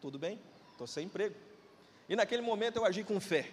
tudo 0.00 0.18
bem, 0.18 0.40
estou 0.72 0.86
sem 0.86 1.06
emprego. 1.06 1.34
E 2.08 2.16
naquele 2.16 2.42
momento 2.42 2.76
eu 2.76 2.84
agi 2.84 3.02
com 3.02 3.20
fé. 3.20 3.52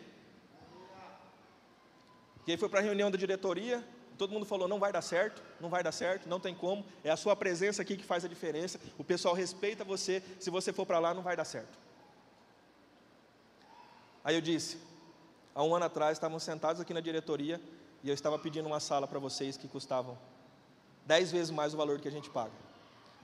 E 2.46 2.52
aí 2.52 2.58
foi 2.58 2.70
para 2.70 2.80
a 2.80 2.84
reunião 2.84 3.10
da 3.10 3.18
diretoria, 3.18 3.84
todo 4.18 4.32
mundo 4.32 4.46
falou: 4.46 4.68
não 4.68 4.80
vai 4.80 4.92
dar 4.92 5.02
certo, 5.02 5.42
não 5.60 5.70
vai 5.70 5.84
dar 5.84 5.92
certo, 5.92 6.28
não 6.28 6.40
tem 6.40 6.54
como, 6.54 6.86
é 7.04 7.10
a 7.10 7.18
sua 7.18 7.36
presença 7.36 7.82
aqui 7.82 7.98
que 7.98 8.04
faz 8.04 8.24
a 8.26 8.28
diferença. 8.28 8.80
O 8.98 9.04
pessoal 9.04 9.34
respeita 9.34 9.84
você, 9.84 10.22
se 10.40 10.50
você 10.50 10.72
for 10.72 10.86
para 10.86 11.00
lá, 11.00 11.14
não 11.14 11.22
vai 11.22 11.36
dar 11.36 11.46
certo. 11.46 11.78
Aí 14.24 14.36
eu 14.36 14.42
disse: 14.42 14.78
há 15.54 15.64
um 15.64 15.76
ano 15.76 15.86
atrás, 15.86 16.18
estávamos 16.18 16.44
sentados 16.44 16.82
aqui 16.82 16.94
na 16.94 17.02
diretoria 17.02 17.60
e 18.04 18.10
eu 18.10 18.14
estava 18.14 18.38
pedindo 18.40 18.68
uma 18.68 18.80
sala 18.80 19.08
para 19.08 19.20
vocês 19.20 19.58
que 19.58 19.68
custavam 19.68 20.18
dez 21.06 21.32
vezes 21.32 21.52
mais 21.52 21.74
o 21.74 21.78
valor 21.78 22.00
que 22.00 22.08
a 22.08 22.12
gente 22.12 22.30
paga. 22.30 22.52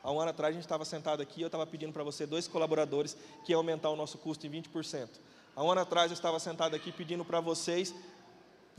Há 0.01 0.11
um 0.11 0.19
ano 0.19 0.31
atrás, 0.31 0.51
a 0.51 0.53
gente 0.53 0.63
estava 0.63 0.85
sentado 0.85 1.21
aqui 1.21 1.41
e 1.41 1.43
eu 1.43 1.47
estava 1.47 1.67
pedindo 1.67 1.91
para 1.91 2.03
você, 2.03 2.25
dois 2.25 2.47
colaboradores, 2.47 3.17
que 3.45 3.51
ia 3.51 3.57
aumentar 3.57 3.89
o 3.89 3.95
nosso 3.95 4.17
custo 4.17 4.47
em 4.47 4.49
20%. 4.49 5.09
Há 5.55 5.63
um 5.63 5.71
ano 5.71 5.81
atrás, 5.81 6.09
eu 6.09 6.15
estava 6.15 6.39
sentado 6.39 6.75
aqui 6.75 6.91
pedindo 6.91 7.25
para 7.25 7.41
vocês 7.41 7.93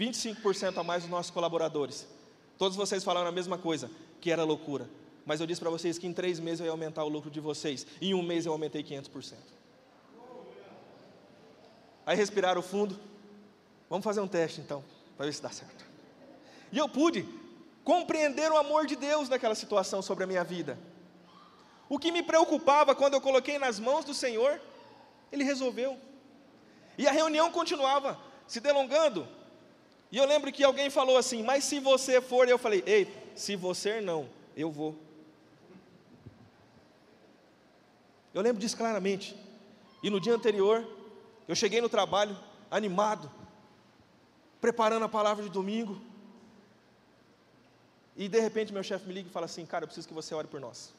25% 0.00 0.78
a 0.78 0.82
mais 0.82 1.02
dos 1.02 1.10
nossos 1.10 1.30
colaboradores. 1.30 2.08
Todos 2.56 2.74
vocês 2.74 3.04
falaram 3.04 3.28
a 3.28 3.32
mesma 3.32 3.58
coisa, 3.58 3.90
que 4.18 4.30
era 4.30 4.42
loucura. 4.42 4.88
Mas 5.26 5.40
eu 5.40 5.46
disse 5.46 5.60
para 5.60 5.68
vocês 5.68 5.98
que 5.98 6.06
em 6.06 6.12
três 6.12 6.40
meses 6.40 6.60
eu 6.60 6.66
ia 6.66 6.72
aumentar 6.72 7.04
o 7.04 7.08
lucro 7.08 7.30
de 7.30 7.38
vocês. 7.38 7.86
Em 8.00 8.14
um 8.14 8.22
mês 8.22 8.46
eu 8.46 8.52
aumentei 8.52 8.82
500%. 8.82 9.34
Aí 12.06 12.16
respiraram 12.16 12.62
fundo. 12.62 12.98
Vamos 13.88 14.04
fazer 14.04 14.20
um 14.20 14.28
teste 14.28 14.60
então, 14.60 14.82
para 15.16 15.26
ver 15.26 15.32
se 15.32 15.42
dá 15.42 15.50
certo. 15.50 15.84
E 16.72 16.78
eu 16.78 16.88
pude 16.88 17.28
compreender 17.84 18.50
o 18.50 18.56
amor 18.56 18.86
de 18.86 18.96
Deus 18.96 19.28
naquela 19.28 19.54
situação 19.54 20.00
sobre 20.00 20.24
a 20.24 20.26
minha 20.26 20.44
vida. 20.44 20.78
O 21.88 21.98
que 21.98 22.10
me 22.10 22.22
preocupava 22.22 22.94
quando 22.94 23.14
eu 23.14 23.20
coloquei 23.20 23.58
nas 23.58 23.78
mãos 23.78 24.04
do 24.04 24.14
Senhor, 24.14 24.60
Ele 25.30 25.44
resolveu. 25.44 25.98
E 26.96 27.06
a 27.06 27.12
reunião 27.12 27.50
continuava 27.50 28.18
se 28.46 28.60
delongando, 28.60 29.26
e 30.12 30.16
eu 30.16 30.24
lembro 30.24 30.52
que 30.52 30.64
alguém 30.64 30.90
falou 30.90 31.16
assim: 31.16 31.42
Mas 31.42 31.64
se 31.64 31.78
você 31.78 32.20
for, 32.20 32.48
eu 32.48 32.58
falei: 32.58 32.82
Ei, 32.86 33.06
se 33.36 33.54
você 33.54 34.00
não, 34.00 34.28
eu 34.56 34.70
vou. 34.70 34.96
Eu 38.34 38.42
lembro 38.42 38.60
disso 38.60 38.76
claramente. 38.76 39.36
E 40.02 40.10
no 40.10 40.20
dia 40.20 40.34
anterior, 40.34 40.86
eu 41.46 41.54
cheguei 41.54 41.80
no 41.80 41.88
trabalho 41.88 42.36
animado, 42.70 43.30
preparando 44.60 45.04
a 45.04 45.08
palavra 45.08 45.44
de 45.44 45.50
domingo. 45.50 46.00
E 48.16 48.28
de 48.28 48.40
repente 48.40 48.72
meu 48.72 48.82
chefe 48.82 49.06
me 49.06 49.14
liga 49.14 49.28
e 49.28 49.32
fala 49.32 49.46
assim: 49.46 49.64
Cara, 49.64 49.84
eu 49.84 49.88
preciso 49.88 50.08
que 50.08 50.14
você 50.14 50.34
ore 50.34 50.48
por 50.48 50.60
nós. 50.60 50.92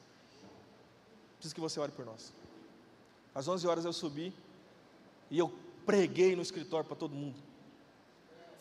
Preciso 1.34 1.54
que 1.54 1.60
você 1.60 1.78
ore 1.78 1.92
por 1.92 2.06
nós. 2.06 2.32
Às 3.34 3.46
11 3.46 3.66
horas 3.66 3.84
eu 3.84 3.92
subi 3.92 4.32
e 5.30 5.38
eu 5.38 5.52
preguei 5.84 6.34
no 6.34 6.42
escritório 6.42 6.86
para 6.86 6.96
todo 6.96 7.14
mundo 7.14 7.51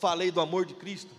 falei 0.01 0.31
do 0.31 0.41
amor 0.41 0.65
de 0.65 0.73
Cristo, 0.73 1.11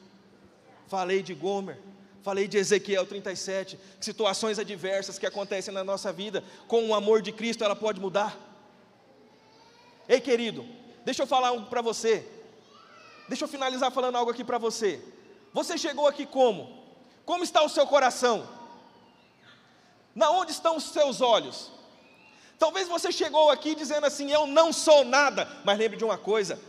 falei 0.89 1.23
de 1.23 1.35
Gomer, 1.35 1.79
falei 2.21 2.49
de 2.49 2.59
Ezequiel 2.59 3.07
37, 3.07 3.79
situações 4.01 4.59
adversas 4.59 5.21
que 5.21 5.25
acontecem 5.25 5.73
na 5.73 5.85
nossa 5.85 6.13
vida, 6.13 6.43
com 6.67 6.89
o 6.89 6.95
amor 6.95 7.23
de 7.23 7.31
Cristo 7.31 7.63
ela 7.63 7.77
pode 7.77 8.01
mudar. 8.01 8.37
Ei, 10.09 10.21
querido, 10.21 10.67
deixa 11.05 11.23
eu 11.23 11.29
falar 11.29 11.49
algo 11.49 11.67
para 11.67 11.81
você. 11.81 12.27
Deixa 13.29 13.45
eu 13.45 13.49
finalizar 13.49 13.93
falando 13.93 14.17
algo 14.17 14.33
aqui 14.33 14.43
para 14.43 14.59
você. 14.59 15.01
Você 15.53 15.79
chegou 15.79 16.09
aqui 16.09 16.27
como? 16.27 16.83
Como 17.25 17.45
está 17.45 17.63
o 17.63 17.69
seu 17.69 17.87
coração? 17.87 18.49
Na 20.13 20.29
onde 20.31 20.51
estão 20.51 20.77
os 20.77 20.85
seus 20.85 21.21
olhos? 21.21 21.71
Talvez 22.59 22.89
você 22.89 23.13
chegou 23.13 23.49
aqui 23.49 23.77
dizendo 23.77 24.07
assim: 24.07 24.33
Eu 24.33 24.45
não 24.45 24.73
sou 24.73 25.05
nada, 25.05 25.49
mas 25.65 25.79
lembre 25.79 25.97
de 25.97 26.05
uma 26.05 26.19
coisa: 26.19 26.61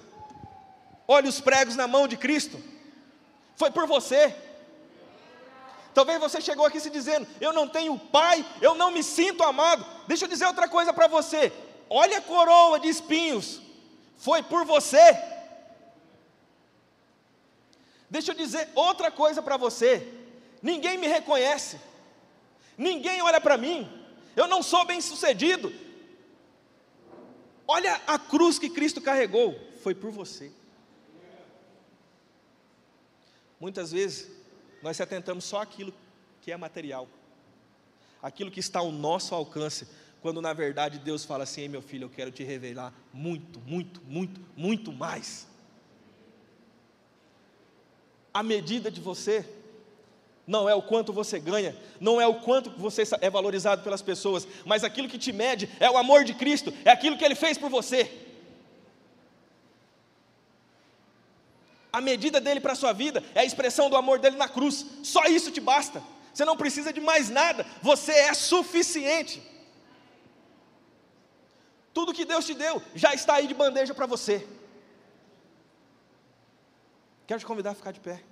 olhe 1.13 1.30
os 1.30 1.39
pregos 1.39 1.76
na 1.76 1.88
mão 1.88 2.08
de 2.08 2.17
Cristo, 2.17 2.62
foi 3.56 3.71
por 3.71 3.88
você. 3.88 4.36
Talvez 5.93 6.19
você 6.19 6.41
chegou 6.41 6.65
aqui 6.65 6.80
se 6.80 6.89
dizendo: 6.89 7.28
Eu 7.39 7.54
não 7.54 7.67
tenho 7.67 7.97
pai, 7.97 8.45
eu 8.62 8.73
não 8.76 8.91
me 8.91 9.04
sinto 9.04 9.43
amado. 9.43 9.86
Deixa 10.08 10.26
eu 10.26 10.30
dizer 10.30 10.45
outra 10.47 10.67
coisa 10.67 10.91
para 10.91 11.08
você: 11.08 11.52
olha 11.89 12.17
a 12.17 12.21
coroa 12.21 12.80
de 12.80 12.88
espinhos, 12.88 13.62
foi 14.17 14.41
por 14.41 14.65
você. 14.65 15.17
Deixa 18.10 18.32
eu 18.32 18.36
dizer 18.36 18.69
outra 18.73 19.12
coisa 19.12 19.41
para 19.41 19.58
você: 19.58 20.08
ninguém 20.62 20.97
me 20.97 21.08
reconhece, 21.08 21.80
ninguém 22.78 23.21
olha 23.21 23.39
para 23.39 23.58
mim, 23.58 23.89
eu 24.36 24.47
não 24.47 24.63
sou 24.63 24.86
bem 24.86 24.99
sucedido. 24.99 25.71
Olha 27.67 28.02
a 28.06 28.19
cruz 28.19 28.60
que 28.60 28.69
Cristo 28.69 28.99
carregou, 28.99 29.58
foi 29.82 29.95
por 29.95 30.12
você. 30.12 30.52
Muitas 33.63 33.93
vezes 33.93 34.30
nós 34.82 34.97
se 34.97 35.04
atentamos 35.04 35.45
só 35.45 35.62
aquilo 35.62 35.93
que 36.41 36.52
é 36.52 36.58
material, 36.58 37.08
aquilo 38.21 38.52
que 38.52 38.60
está 38.60 38.80
ao 38.80 38.91
nosso 38.91 39.34
alcance, 39.34 39.88
quando 40.21 40.41
na 40.41 40.52
verdade 40.52 40.99
Deus 40.99 41.23
fala 41.23 41.45
assim: 41.45 41.62
Ei, 41.62 41.69
meu 41.69 41.82
filho, 41.82 42.04
eu 42.04 42.10
quero 42.10 42.30
te 42.30 42.43
revelar 42.43 42.93
muito, 43.13 43.62
muito, 43.62 44.02
muito, 44.06 44.41
muito 44.58 44.91
mais. 44.91 45.47
A 48.34 48.43
medida 48.43 48.91
de 48.91 48.99
você 48.99 49.45
não 50.45 50.67
é 50.67 50.76
o 50.76 50.82
quanto 50.82 51.13
você 51.13 51.39
ganha, 51.39 51.73
não 52.02 52.19
é 52.19 52.28
o 52.28 52.41
quanto 52.41 52.69
você 52.71 53.04
é 53.21 53.30
valorizado 53.30 53.82
pelas 53.82 54.02
pessoas, 54.02 54.45
mas 54.65 54.84
aquilo 54.84 55.08
que 55.08 55.17
te 55.17 55.32
mede 55.32 55.69
é 55.80 55.89
o 55.89 55.97
amor 55.97 56.26
de 56.26 56.34
Cristo, 56.34 56.73
é 56.84 56.91
aquilo 56.91 57.17
que 57.17 57.23
Ele 57.23 57.34
fez 57.34 57.58
por 57.58 57.69
você. 57.69 58.12
A 61.93 62.01
medida 62.01 62.41
dele 62.41 62.60
para 62.60 62.73
a 62.73 62.75
sua 62.75 62.91
vida 62.91 63.23
é 63.36 63.41
a 63.41 63.45
expressão 63.45 63.88
do 63.88 63.95
amor 63.95 64.17
dele 64.17 64.36
na 64.36 64.49
cruz. 64.49 64.84
Só 65.03 65.25
isso 65.25 65.51
te 65.51 65.62
basta. 65.62 66.01
Você 66.34 66.43
não 66.43 66.58
precisa 66.58 66.91
de 66.91 66.99
mais 66.99 67.29
nada. 67.29 67.63
Você 67.84 68.12
é 68.12 68.34
suficiente. 68.34 69.39
Tudo 71.93 72.12
que 72.12 72.25
Deus 72.25 72.43
te 72.45 72.56
deu 72.56 72.82
já 72.95 73.13
está 73.13 73.36
aí 73.36 73.45
de 73.45 73.53
bandeja 73.53 73.93
para 73.93 74.08
você. 74.08 74.47
Quero 77.27 77.39
te 77.39 77.45
convidar 77.45 77.71
a 77.71 77.75
ficar 77.75 77.91
de 77.91 77.99
pé. 77.99 78.23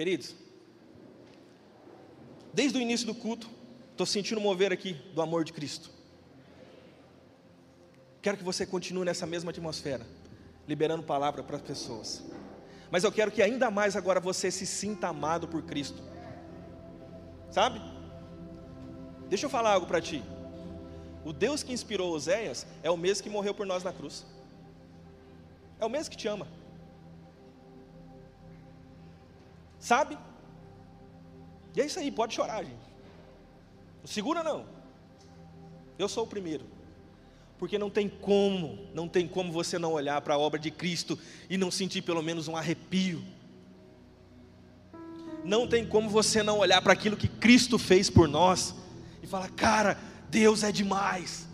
Queridos, 0.00 0.34
desde 2.54 2.78
o 2.78 2.80
início 2.80 3.06
do 3.06 3.14
culto, 3.14 3.50
estou 3.90 4.06
sentindo 4.06 4.40
mover 4.40 4.72
aqui 4.72 4.94
do 5.14 5.20
amor 5.20 5.44
de 5.44 5.52
Cristo. 5.52 5.90
Quero 8.22 8.38
que 8.38 8.42
você 8.42 8.64
continue 8.64 9.04
nessa 9.04 9.26
mesma 9.26 9.50
atmosfera, 9.50 10.06
liberando 10.66 11.02
palavra 11.02 11.42
para 11.42 11.56
as 11.56 11.62
pessoas. 11.62 12.24
Mas 12.90 13.04
eu 13.04 13.12
quero 13.12 13.30
que 13.30 13.42
ainda 13.42 13.70
mais 13.70 13.94
agora 13.94 14.20
você 14.20 14.50
se 14.50 14.64
sinta 14.64 15.08
amado 15.08 15.46
por 15.46 15.60
Cristo. 15.64 16.02
Sabe? 17.50 17.78
Deixa 19.28 19.44
eu 19.44 19.50
falar 19.50 19.74
algo 19.74 19.86
para 19.86 20.00
ti. 20.00 20.22
O 21.26 21.30
Deus 21.30 21.62
que 21.62 21.74
inspirou 21.74 22.14
Oséias 22.14 22.66
é 22.82 22.90
o 22.90 22.96
mesmo 22.96 23.22
que 23.22 23.28
morreu 23.28 23.52
por 23.52 23.66
nós 23.66 23.84
na 23.84 23.92
cruz. 23.92 24.24
É 25.78 25.84
o 25.84 25.90
mesmo 25.90 26.10
que 26.10 26.16
te 26.16 26.26
ama. 26.26 26.48
Sabe? 29.80 30.18
E 31.74 31.80
é 31.80 31.86
isso 31.86 31.98
aí, 31.98 32.10
pode 32.10 32.34
chorar, 32.34 32.62
gente. 32.62 32.78
Segura 34.04 34.42
não. 34.42 34.66
Eu 35.98 36.08
sou 36.08 36.24
o 36.24 36.26
primeiro. 36.26 36.64
Porque 37.58 37.78
não 37.78 37.90
tem 37.90 38.08
como, 38.08 38.78
não 38.94 39.08
tem 39.08 39.26
como 39.26 39.52
você 39.52 39.78
não 39.78 39.92
olhar 39.92 40.20
para 40.20 40.34
a 40.34 40.38
obra 40.38 40.58
de 40.58 40.70
Cristo 40.70 41.18
e 41.48 41.58
não 41.58 41.70
sentir 41.70 42.02
pelo 42.02 42.22
menos 42.22 42.48
um 42.48 42.56
arrepio. 42.56 43.22
Não 45.44 45.66
tem 45.66 45.86
como 45.86 46.08
você 46.08 46.42
não 46.42 46.58
olhar 46.58 46.80
para 46.82 46.92
aquilo 46.92 47.16
que 47.16 47.28
Cristo 47.28 47.78
fez 47.78 48.10
por 48.10 48.28
nós 48.28 48.74
e 49.22 49.26
falar: 49.26 49.50
"Cara, 49.50 49.98
Deus 50.30 50.62
é 50.62 50.72
demais. 50.72 51.46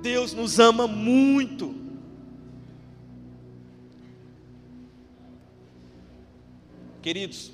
Deus 0.00 0.32
nos 0.32 0.58
ama 0.58 0.86
muito." 0.86 1.81
Queridos, 7.02 7.50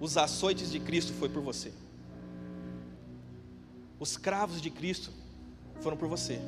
os 0.00 0.16
açoites 0.16 0.70
de 0.70 0.78
Cristo 0.78 1.12
foi 1.12 1.28
por 1.28 1.42
você. 1.42 1.72
Os 3.98 4.16
cravos 4.16 4.62
de 4.62 4.70
Cristo 4.70 5.10
foram 5.80 5.96
por 5.96 6.08
você. 6.08 6.40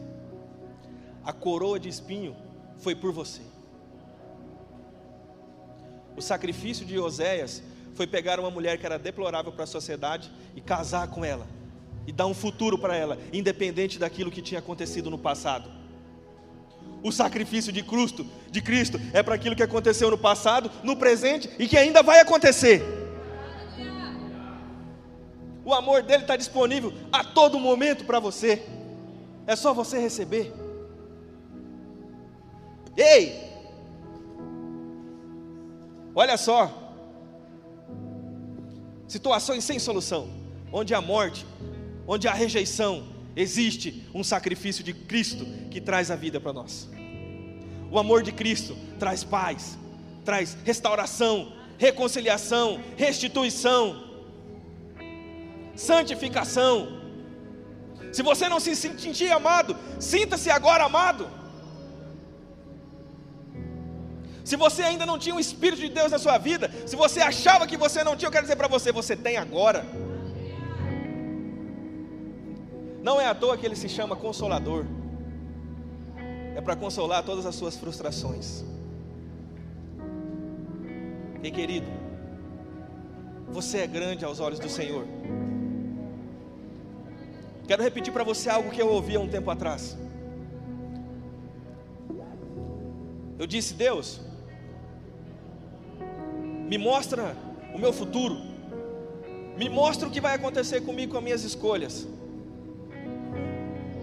A 1.25 1.33
coroa 1.33 1.81
de 1.81 1.89
espinho 1.89 2.37
foi 2.79 2.95
por 2.95 3.13
você. 3.13 3.43
O 6.17 6.23
sacrifício 6.23 6.87
de 6.87 6.99
Oséias 6.99 7.63
foi 7.95 8.07
pegar 8.07 8.39
uma 8.39 8.51
mulher 8.51 8.79
que 8.79 8.87
era 8.87 8.99
deplorável 8.99 9.53
para 9.53 9.65
a 9.65 9.67
sociedade 9.67 10.31
e 10.55 10.61
casar 10.61 11.09
com 11.09 11.25
ela 11.25 11.47
e 12.07 12.13
dar 12.13 12.27
um 12.27 12.33
futuro 12.33 12.79
para 12.79 12.97
ela, 12.97 13.19
independente 13.35 13.99
daquilo 13.99 14.31
que 14.31 14.41
tinha 14.41 14.61
acontecido 14.61 15.11
no 15.11 15.19
passado. 15.19 15.78
O 17.03 17.13
sacrifício 17.13 17.73
de 17.73 17.83
Cristo, 17.83 18.27
de 18.51 18.61
Cristo 18.61 19.01
é 19.13 19.23
para 19.23 19.35
aquilo 19.35 19.55
que 19.55 19.63
aconteceu 19.63 20.11
no 20.11 20.19
passado, 20.19 20.71
no 20.83 20.97
presente 20.97 21.49
e 21.59 21.69
que 21.69 21.77
ainda 21.77 22.03
vai 22.03 22.21
acontecer. 22.21 22.83
O 25.65 25.75
amor 25.75 26.03
dele 26.03 26.23
está 26.23 26.35
disponível 26.35 26.93
a 27.13 27.23
todo 27.23 27.61
momento 27.61 28.05
para 28.05 28.19
você. 28.19 28.63
É 29.47 29.55
só 29.55 29.75
você 29.75 29.99
receber. 29.99 30.53
Ei! 32.97 33.49
Olha 36.15 36.37
só. 36.37 36.95
Situações 39.07 39.63
sem 39.63 39.79
solução, 39.79 40.29
onde 40.73 40.95
a 40.95 41.01
morte, 41.01 41.47
onde 42.07 42.27
a 42.27 42.33
rejeição, 42.33 43.07
existe 43.39 44.05
um 44.13 44.25
sacrifício 44.25 44.83
de 44.83 44.93
Cristo 44.93 45.47
que 45.71 45.81
traz 45.81 46.11
a 46.11 46.17
vida 46.17 46.41
para 46.41 46.53
nós. 46.53 46.89
O 47.91 47.99
amor 47.99 48.23
de 48.23 48.33
Cristo 48.33 48.77
traz 48.99 49.23
paz, 49.23 49.79
traz 50.25 50.57
restauração, 50.65 51.53
reconciliação, 51.79 52.83
restituição, 52.97 54.05
santificação. 55.77 56.99
Se 58.13 58.23
você 58.23 58.49
não 58.49 58.59
se 58.59 58.75
sentir 58.75 59.31
amado, 59.31 59.77
sinta-se 60.01 60.51
agora 60.51 60.85
amado. 60.85 61.31
Se 64.45 64.57
você 64.57 64.83
ainda 64.83 65.07
não 65.07 65.19
tinha 65.19 65.35
o 65.35 65.41
Espírito 65.41 65.81
de 65.81 65.91
Deus 65.91 66.11
na 66.11 66.19
sua 66.19 66.39
vida, 66.39 66.73
se 66.87 66.97
você 66.97 67.21
achava 67.21 67.67
que 67.67 67.77
você 67.77 68.03
não 68.03 68.17
tinha, 68.17 68.27
eu 68.27 68.33
quero 68.33 68.45
dizer 68.45 68.57
para 68.57 68.67
você: 68.67 68.91
você 68.91 69.15
tem 69.15 69.37
agora. 69.37 70.08
Não 73.09 73.19
é 73.19 73.27
à 73.27 73.35
toa 73.35 73.57
que 73.57 73.65
ele 73.65 73.75
se 73.75 73.89
chama 73.89 74.15
Consolador. 74.15 74.85
É 76.55 76.61
para 76.61 76.77
consolar 76.77 77.23
todas 77.25 77.47
as 77.47 77.55
suas 77.55 77.75
frustrações. 77.75 78.63
E 81.43 81.51
querido, 81.51 81.87
você 83.49 83.79
é 83.79 83.87
grande 83.87 84.27
aos 84.27 84.41
olhos 84.41 84.59
do 84.59 84.69
Senhor. 84.69 85.07
Quero 87.67 87.83
repetir 87.83 88.13
para 88.13 88.25
você 88.25 88.51
algo 88.51 88.71
que 88.71 88.83
eu 88.83 88.91
ouvi 88.91 89.17
há 89.17 89.21
um 89.21 89.31
tempo 89.37 89.51
atrás. 89.51 89.97
Eu 93.39 93.47
disse: 93.47 93.73
Deus, 93.73 94.21
me 96.69 96.77
mostra 96.77 97.35
o 97.75 97.79
meu 97.79 97.93
futuro, 98.03 98.37
me 99.57 99.71
mostra 99.71 100.07
o 100.07 100.11
que 100.11 100.21
vai 100.21 100.35
acontecer 100.35 100.83
comigo 100.83 101.13
com 101.13 101.19
as 101.19 101.25
minhas 101.25 101.43
escolhas. 101.43 102.07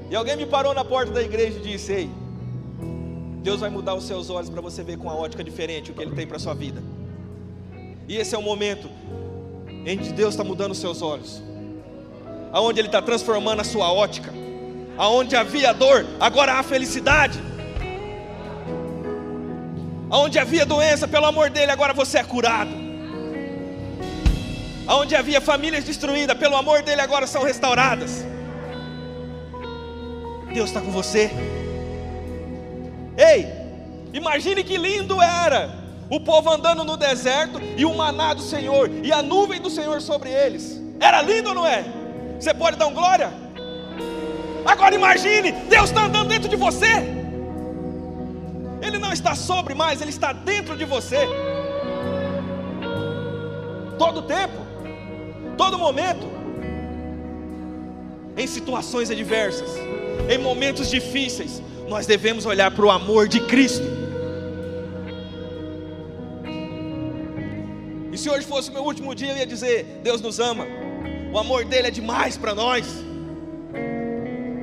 E 0.09 0.15
alguém 0.15 0.35
me 0.35 0.45
parou 0.45 0.73
na 0.73 0.85
porta 0.85 1.11
da 1.11 1.21
igreja 1.21 1.57
e 1.57 1.61
disse: 1.61 1.91
Ei, 1.91 2.09
Deus 3.41 3.59
vai 3.59 3.69
mudar 3.69 3.95
os 3.95 4.05
seus 4.05 4.29
olhos 4.29 4.49
para 4.49 4.61
você 4.61 4.83
ver 4.83 4.97
com 4.97 5.03
uma 5.03 5.15
ótica 5.15 5.43
diferente 5.43 5.91
o 5.91 5.93
que 5.93 6.01
Ele 6.01 6.15
tem 6.15 6.27
para 6.27 6.37
a 6.37 6.39
sua 6.39 6.53
vida. 6.53 6.81
E 8.07 8.17
esse 8.17 8.35
é 8.35 8.37
o 8.37 8.41
momento 8.41 8.89
em 9.85 9.97
que 9.97 10.11
Deus 10.11 10.33
está 10.33 10.43
mudando 10.43 10.71
os 10.71 10.77
seus 10.77 11.01
olhos, 11.01 11.41
aonde 12.51 12.79
Ele 12.79 12.87
está 12.87 13.01
transformando 13.01 13.61
a 13.61 13.63
sua 13.63 13.91
ótica, 13.91 14.31
aonde 14.97 15.35
havia 15.35 15.73
dor, 15.73 16.05
agora 16.19 16.53
há 16.53 16.63
felicidade, 16.63 17.39
aonde 20.09 20.37
havia 20.37 20.65
doença, 20.65 21.07
pelo 21.07 21.25
amor 21.25 21.49
dele, 21.49 21.71
agora 21.71 21.93
você 21.93 22.19
é 22.19 22.23
curado, 22.23 22.71
aonde 24.87 25.15
havia 25.15 25.41
famílias 25.41 25.83
destruídas, 25.83 26.37
pelo 26.37 26.55
amor 26.55 26.83
dele, 26.83 27.01
agora 27.01 27.25
são 27.25 27.43
restauradas. 27.43 28.23
Deus 30.55 30.69
está 30.69 30.79
com 30.79 30.89
você. 30.89 31.29
Ei, 33.17 33.45
imagine 34.13 34.63
que 34.63 34.77
lindo 34.77 35.21
era 35.21 35.69
o 36.09 36.17
povo 36.17 36.49
andando 36.49 36.85
no 36.85 36.95
deserto 36.95 37.59
e 37.75 37.83
o 37.83 37.93
maná 37.93 38.33
do 38.33 38.41
Senhor 38.41 38.89
e 39.03 39.11
a 39.11 39.21
nuvem 39.21 39.59
do 39.59 39.69
Senhor 39.69 40.01
sobre 40.01 40.29
eles. 40.29 40.81
Era 40.97 41.21
lindo 41.21 41.49
ou 41.49 41.55
não 41.55 41.67
é? 41.67 41.83
Você 42.39 42.53
pode 42.53 42.77
dar 42.77 42.87
um 42.87 42.93
glória? 42.93 43.33
Agora 44.65 44.95
imagine, 44.95 45.51
Deus 45.51 45.89
está 45.89 46.05
andando 46.05 46.29
dentro 46.29 46.47
de 46.47 46.55
você. 46.55 47.03
Ele 48.81 48.97
não 48.97 49.11
está 49.11 49.35
sobre 49.35 49.73
mais, 49.73 49.99
Ele 49.99 50.09
está 50.09 50.31
dentro 50.31 50.77
de 50.77 50.85
você. 50.85 51.27
Todo 53.99 54.21
tempo, 54.21 54.55
todo 55.57 55.77
momento, 55.77 56.25
em 58.37 58.47
situações 58.47 59.11
adversas, 59.11 59.69
em 60.29 60.37
momentos 60.37 60.89
difíceis, 60.89 61.61
nós 61.87 62.05
devemos 62.05 62.45
olhar 62.45 62.71
para 62.71 62.85
o 62.85 62.89
amor 62.89 63.27
de 63.27 63.39
Cristo. 63.41 63.85
E 68.11 68.17
se 68.17 68.29
hoje 68.29 68.45
fosse 68.45 68.69
o 68.69 68.73
meu 68.73 68.83
último 68.83 69.13
dia, 69.13 69.31
eu 69.31 69.37
ia 69.37 69.45
dizer: 69.45 69.99
Deus 70.03 70.21
nos 70.21 70.39
ama, 70.39 70.65
o 71.31 71.37
amor 71.37 71.65
dele 71.65 71.87
é 71.87 71.91
demais 71.91 72.37
para 72.37 72.55
nós. 72.55 72.85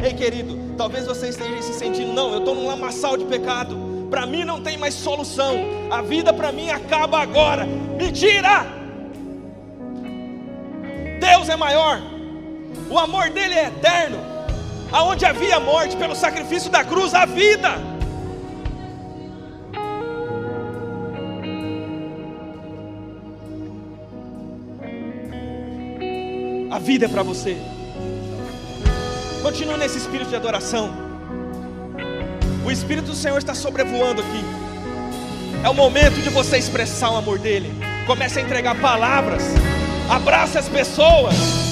Ei, 0.03 0.13
querido, 0.15 0.59
talvez 0.77 1.07
você 1.07 1.29
esteja 1.29 1.63
se 1.63 1.75
sentindo, 1.75 2.13
não, 2.13 2.33
eu 2.33 2.41
estou 2.41 2.55
num 2.55 2.67
lamaçal 2.67 3.17
de 3.17 3.25
pecado, 3.25 4.09
para 4.11 4.27
mim 4.27 4.45
não 4.45 4.61
tem 4.61 4.77
mais 4.77 4.95
solução, 4.95 5.55
a 5.91 6.03
vida 6.03 6.33
para 6.33 6.51
mim 6.51 6.71
acaba 6.71 7.21
agora. 7.21 7.65
Mentira! 7.67 8.67
Deus 11.21 11.49
é 11.49 11.55
maior, 11.55 12.03
o 12.91 12.99
amor 12.99 13.31
dele 13.31 13.55
é 13.55 13.67
eterno 13.67 14.32
aonde 14.93 15.25
havia 15.25 15.59
morte, 15.59 15.97
pelo 15.97 16.15
sacrifício 16.15 16.71
da 16.71 16.85
cruz, 16.85 17.15
a 17.15 17.25
vida. 17.25 17.71
A 26.71 26.79
vida 26.79 27.07
é 27.07 27.09
para 27.09 27.23
você. 27.23 27.57
Continue 29.43 29.77
nesse 29.77 29.99
espírito 29.99 30.31
de 30.31 30.37
adoração. 30.37 30.91
O 32.65 32.71
Espírito 32.71 33.07
do 33.07 33.15
Senhor 33.15 33.39
está 33.39 33.55
sobrevoando 33.55 34.23
aqui. 34.23 34.45
É 35.65 35.69
o 35.69 35.75
momento 35.75 36.23
de 36.23 36.31
você 36.31 36.59
expressar 36.59 37.11
o 37.11 37.17
amor 37.17 37.39
dele. 37.39 37.71
Comece 38.07 38.39
a 38.39 38.43
entregar 38.43 38.81
palavras. 38.81 39.43
Abrace 40.09 40.59
as 40.59 40.69
pessoas. 40.69 41.72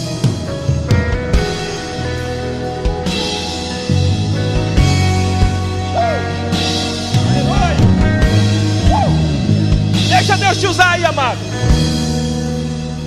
Te 10.60 10.66
usar 10.66 10.90
aí, 10.90 11.04
amado. 11.04 11.38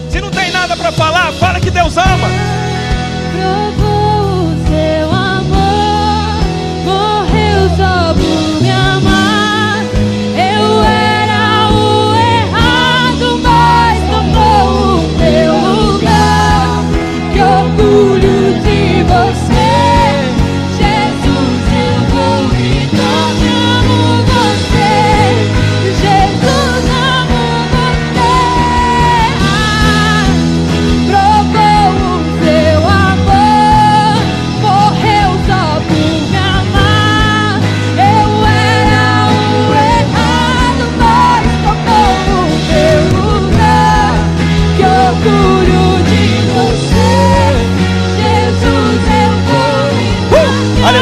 Se 0.09 0.19
não 0.19 0.31
tem 0.31 0.51
nada 0.51 0.75
para 0.75 0.91
falar, 0.91 1.31
fala 1.33 1.59
que 1.59 1.69
Deus 1.69 1.95
ama. 1.97 2.27
Provou 3.31 4.47
o 4.47 4.55
seu 4.67 5.11
amor, 5.11 6.41
morreu 6.83 7.69
só 7.77 8.13
por 8.15 8.52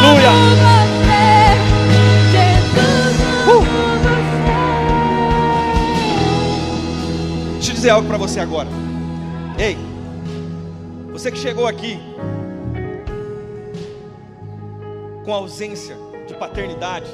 Aleluia! 0.01 0.31
você. 3.45 3.63
Deixa 7.53 7.71
eu 7.71 7.75
dizer 7.75 7.89
algo 7.91 8.07
para 8.07 8.17
você 8.17 8.39
agora. 8.39 8.67
Ei, 9.59 9.77
você 11.11 11.31
que 11.31 11.37
chegou 11.37 11.67
aqui 11.67 11.99
com 15.23 15.31
ausência 15.31 15.95
de 16.27 16.33
paternidade, 16.33 17.05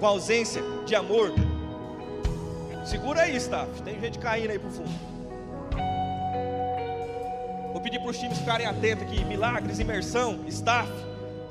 com 0.00 0.06
ausência 0.06 0.62
de 0.86 0.94
amor, 0.94 1.30
segura 2.86 3.20
aí, 3.22 3.36
staff. 3.36 3.82
Tem 3.82 4.00
gente 4.00 4.18
caindo 4.18 4.50
aí 4.50 4.58
pro 4.58 4.70
fundo. 4.70 5.14
Vou 7.70 7.82
pedir 7.82 7.98
para 7.98 8.10
os 8.10 8.18
times 8.18 8.38
ficarem 8.38 8.66
atentos 8.66 9.02
aqui. 9.02 9.22
Milagres, 9.26 9.78
imersão, 9.78 10.40
staff. 10.48 10.88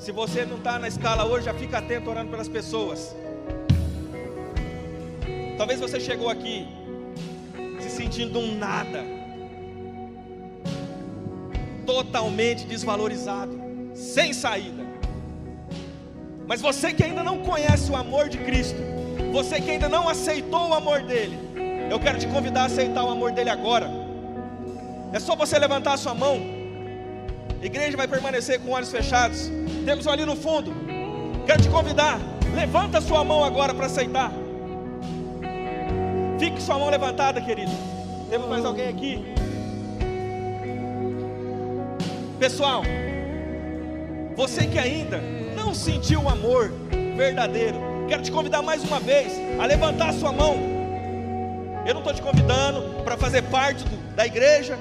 Se 0.04 0.12
você 0.12 0.46
não 0.46 0.58
está 0.58 0.78
na 0.78 0.90
escala 0.90 1.24
hoje, 1.24 1.46
já 1.46 1.54
fica 1.54 1.78
atento 1.78 2.10
orando 2.10 2.30
pelas 2.30 2.50
pessoas. 2.50 3.16
Talvez 5.58 5.80
você 5.80 5.98
chegou 5.98 6.30
aqui 6.30 6.68
se 7.80 7.90
sentindo 7.90 8.38
um 8.38 8.58
nada, 8.58 9.02
totalmente 11.86 12.66
desvalorizado, 12.66 13.58
sem 13.96 14.34
saída. 14.34 14.84
Mas 16.46 16.60
você 16.60 16.92
que 16.92 17.06
ainda 17.06 17.24
não 17.24 17.38
conhece 17.38 17.90
o 17.90 17.96
amor 17.96 18.28
de 18.28 18.40
Cristo, 18.40 18.82
você 19.32 19.62
que 19.62 19.72
ainda 19.72 19.88
não 19.88 20.10
aceitou 20.10 20.68
o 20.68 20.74
amor 20.74 21.02
dele, 21.04 21.40
eu 21.90 21.98
quero 21.98 22.20
te 22.20 22.28
convidar 22.28 22.64
a 22.64 22.66
aceitar 22.66 23.06
o 23.06 23.10
amor 23.10 23.32
dele 23.32 23.50
agora. 23.50 23.90
É 25.14 25.20
só 25.22 25.34
você 25.34 25.58
levantar 25.58 25.94
a 25.94 25.98
sua 25.98 26.14
mão. 26.14 26.63
Igreja 27.64 27.96
vai 27.96 28.08
permanecer 28.08 28.60
com 28.60 28.72
olhos 28.72 28.92
fechados. 28.92 29.50
Temos 29.86 30.06
um 30.06 30.10
ali 30.12 30.26
no 30.26 30.36
fundo. 30.36 30.74
Quero 31.46 31.62
te 31.62 31.70
convidar. 31.70 32.20
Levanta 32.56 33.00
sua 33.02 33.24
mão 33.24 33.44
agora 33.44 33.74
para 33.74 33.86
aceitar. 33.86 34.32
Fique 36.40 36.62
sua 36.62 36.78
mão 36.78 36.90
levantada, 36.90 37.40
querido. 37.42 37.72
Temos 38.30 38.50
mais 38.50 38.66
alguém 38.66 38.90
aqui? 38.90 39.24
Pessoal, 42.38 42.84
você 44.36 44.68
que 44.68 44.78
ainda 44.78 45.22
não 45.56 45.74
sentiu 45.74 46.24
o 46.24 46.30
amor 46.30 46.72
verdadeiro, 47.16 47.78
quero 48.10 48.22
te 48.22 48.32
convidar 48.32 48.62
mais 48.62 48.84
uma 48.84 49.00
vez 49.00 49.32
a 49.62 49.66
levantar 49.66 50.10
a 50.10 50.14
sua 50.14 50.32
mão. 50.34 50.58
Eu 51.86 51.94
não 51.94 52.02
estou 52.02 52.14
te 52.14 52.22
convidando 52.22 52.82
para 53.04 53.16
fazer 53.16 53.44
parte 53.44 53.84
do- 53.86 54.16
da 54.16 54.26
igreja, 54.26 54.78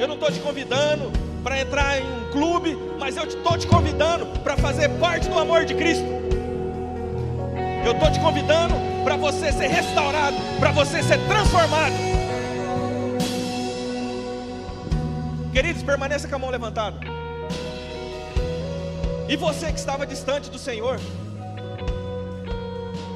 eu 0.00 0.08
não 0.08 0.14
estou 0.14 0.30
te 0.32 0.40
convidando 0.40 1.12
para 1.42 1.60
entrar 1.60 1.98
em 1.98 2.04
um 2.04 2.30
clube, 2.30 2.76
mas 2.98 3.16
eu 3.16 3.24
estou 3.24 3.56
te 3.56 3.66
convidando 3.66 4.26
para 4.40 4.56
fazer 4.56 4.88
parte 4.98 5.28
do 5.28 5.38
amor 5.38 5.64
de 5.64 5.74
Cristo. 5.74 6.04
Eu 7.84 7.92
estou 7.92 8.10
te 8.10 8.20
convidando 8.20 8.74
para 9.04 9.16
você 9.16 9.52
ser 9.52 9.68
restaurado, 9.68 10.36
para 10.58 10.70
você 10.70 11.02
ser 11.02 11.18
transformado. 11.26 11.94
Queridos, 15.52 15.82
permaneça 15.82 16.28
com 16.28 16.36
a 16.36 16.38
mão 16.38 16.50
levantada. 16.50 16.98
E 19.28 19.36
você 19.36 19.72
que 19.72 19.78
estava 19.78 20.06
distante 20.06 20.50
do 20.50 20.58
Senhor, 20.58 21.00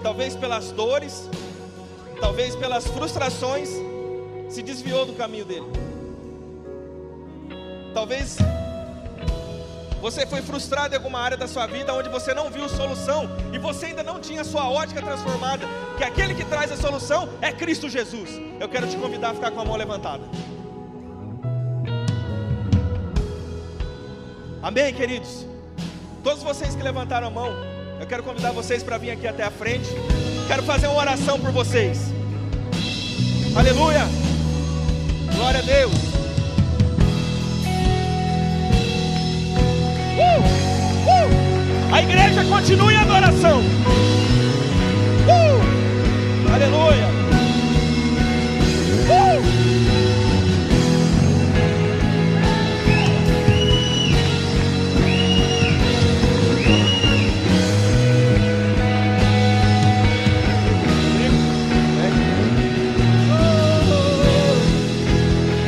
talvez 0.03 0.34
pelas 0.34 0.70
dores, 0.72 1.28
talvez 2.20 2.57
pelas 2.57 2.86
frustrações, 2.86 3.68
se 4.49 4.62
desviou 4.62 5.05
do 5.05 5.12
caminho 5.12 5.44
dele. 5.44 5.93
Talvez 7.95 8.36
Você 10.03 10.26
foi 10.26 10.42
frustrado 10.42 10.92
em 10.92 10.99
alguma 10.99 11.18
área 11.18 11.34
da 11.34 11.49
sua 11.49 11.66
vida 11.66 11.95
onde 11.95 12.11
você 12.11 12.34
não 12.34 12.51
viu 12.51 12.68
solução 12.68 13.26
e 13.55 13.59
você 13.59 13.86
ainda 13.86 14.03
não 14.03 14.20
tinha 14.20 14.45
sua 14.45 14.68
ótica 14.68 15.01
transformada, 15.01 15.66
que 15.97 16.05
aquele 16.05 16.34
que 16.34 16.45
traz 16.45 16.70
a 16.70 16.76
solução 16.76 17.26
é 17.40 17.51
Cristo 17.51 17.88
Jesus. 17.88 18.28
Eu 18.61 18.68
quero 18.68 18.86
te 18.86 18.99
convidar 18.99 19.30
a 19.30 19.34
ficar 19.34 19.51
com 19.51 19.62
a 19.62 19.64
mão 19.64 19.76
levantada. 19.76 20.24
Amém, 24.62 24.92
queridos? 24.92 25.47
Todos 26.22 26.42
vocês 26.42 26.74
que 26.74 26.82
levantaram 26.82 27.28
a 27.28 27.30
mão, 27.30 27.51
eu 27.99 28.07
quero 28.07 28.22
convidar 28.22 28.53
vocês 28.53 28.82
para 28.82 28.99
vir 28.99 29.11
aqui 29.11 29.26
até 29.26 29.45
a 29.45 29.51
frente. 29.51 29.88
Quero 30.47 30.62
fazer 30.64 30.88
uma 30.88 30.99
oração 31.01 31.40
por 31.40 31.51
vocês. 31.51 32.12
Aleluia! 33.57 34.03
Glória 35.34 35.61
a 35.61 35.62
Deus! 35.62 36.03
A 41.95 42.03
igreja 42.03 42.45
continue 42.47 42.92
em 42.92 42.97
adoração. 42.97 43.61
Uh! 45.28 45.61
Aleluia! 46.53 47.07
Uh! 49.09 49.38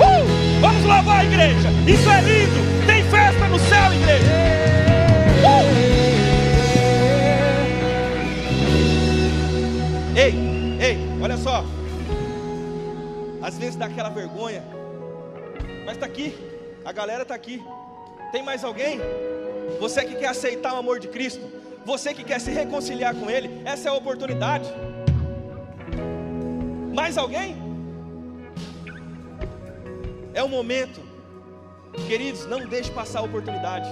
Uh! 0.03 0.27
Igreja. 1.27 1.71
Isso 1.87 2.09
é 2.09 2.21
vezes 13.67 13.79
dá 13.79 13.87
aquela 13.87 14.09
vergonha. 14.09 14.63
Mas 15.85 15.97
tá 15.99 16.07
aqui. 16.07 16.37
A 16.85 16.93
galera 16.93 17.25
tá 17.25 17.35
aqui. 17.35 17.63
Tem 18.31 18.43
mais 18.43 18.63
alguém? 18.63 19.01
Você 19.81 20.05
que 20.05 20.15
quer 20.15 20.29
aceitar 20.29 20.75
o 20.75 20.77
amor 20.77 21.01
de 21.01 21.09
Cristo, 21.09 21.45
você 21.85 22.15
que 22.15 22.23
quer 22.23 22.41
se 22.41 22.51
reconciliar 22.51 23.15
com 23.15 23.29
Ele, 23.29 23.63
essa 23.65 23.89
é 23.89 23.91
a 23.91 23.95
oportunidade. 23.95 24.69
Mais 26.95 27.19
alguém? 27.19 27.57
É 30.33 30.43
o 30.43 30.49
momento, 30.49 31.01
queridos, 32.07 32.47
não 32.47 32.61
deixe 32.67 32.91
passar 32.93 33.19
a 33.19 33.23
oportunidade. 33.23 33.89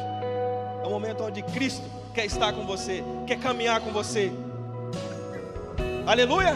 É 0.83 0.87
o 0.87 0.91
momento 0.91 1.25
onde 1.25 1.43
Cristo 1.43 1.85
quer 2.14 2.27
estar 2.27 2.53
com 2.53 2.64
você, 2.64 3.03
quer 3.27 3.41
caminhar 3.41 3.81
com 3.81 3.91
você. 3.91 4.31
Aleluia! 6.07 6.55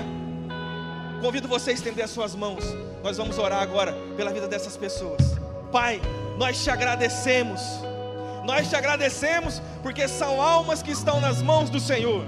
Convido 1.21 1.49
você 1.49 1.71
a 1.71 1.75
estender 1.75 2.05
as 2.05 2.11
suas 2.11 2.37
mãos. 2.37 2.65
Nós 3.03 3.17
vamos 3.17 3.39
orar 3.39 3.63
agora 3.63 3.93
pela 4.17 4.33
vida 4.33 4.49
dessas 4.49 4.77
pessoas. 4.77 5.21
Pai, 5.71 6.01
nós 6.37 6.63
te 6.63 6.71
agradecemos. 6.71 7.61
Nós 8.45 8.69
te 8.69 8.77
agradecemos 8.77 9.61
porque 9.83 10.09
são 10.09 10.41
almas 10.41 10.83
que 10.83 10.91
estão 10.91 11.21
nas 11.21 11.43
mãos 11.43 11.69
do 11.69 11.79
Senhor. 11.79 12.25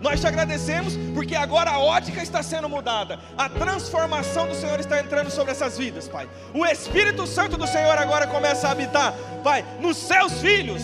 Nós 0.00 0.20
te 0.20 0.26
agradecemos 0.26 0.94
porque 1.14 1.34
agora 1.34 1.70
a 1.70 1.78
ótica 1.78 2.22
está 2.22 2.42
sendo 2.42 2.68
mudada, 2.68 3.18
a 3.38 3.48
transformação 3.48 4.46
do 4.46 4.54
Senhor 4.54 4.78
está 4.78 5.00
entrando 5.00 5.30
sobre 5.30 5.52
essas 5.52 5.78
vidas, 5.78 6.06
Pai. 6.06 6.28
O 6.52 6.64
Espírito 6.66 7.26
Santo 7.26 7.56
do 7.56 7.66
Senhor 7.66 7.96
agora 7.96 8.26
começa 8.26 8.68
a 8.68 8.72
habitar, 8.72 9.14
Pai, 9.42 9.64
nos 9.80 9.96
seus 9.96 10.34
filhos. 10.42 10.82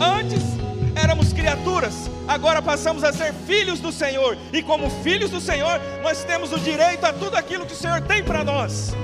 Antes 0.00 0.42
criaturas, 1.48 2.10
agora 2.26 2.60
passamos 2.60 3.02
a 3.02 3.10
ser 3.10 3.32
filhos 3.46 3.80
do 3.80 3.90
Senhor, 3.90 4.36
e 4.52 4.62
como 4.62 4.90
filhos 5.02 5.30
do 5.30 5.40
Senhor, 5.40 5.80
nós 6.02 6.22
temos 6.22 6.52
o 6.52 6.58
direito 6.58 7.06
a 7.06 7.12
tudo 7.12 7.36
aquilo 7.36 7.64
que 7.64 7.72
o 7.72 7.76
Senhor 7.76 8.02
tem 8.02 8.22
para 8.22 8.44
nós. 8.44 8.94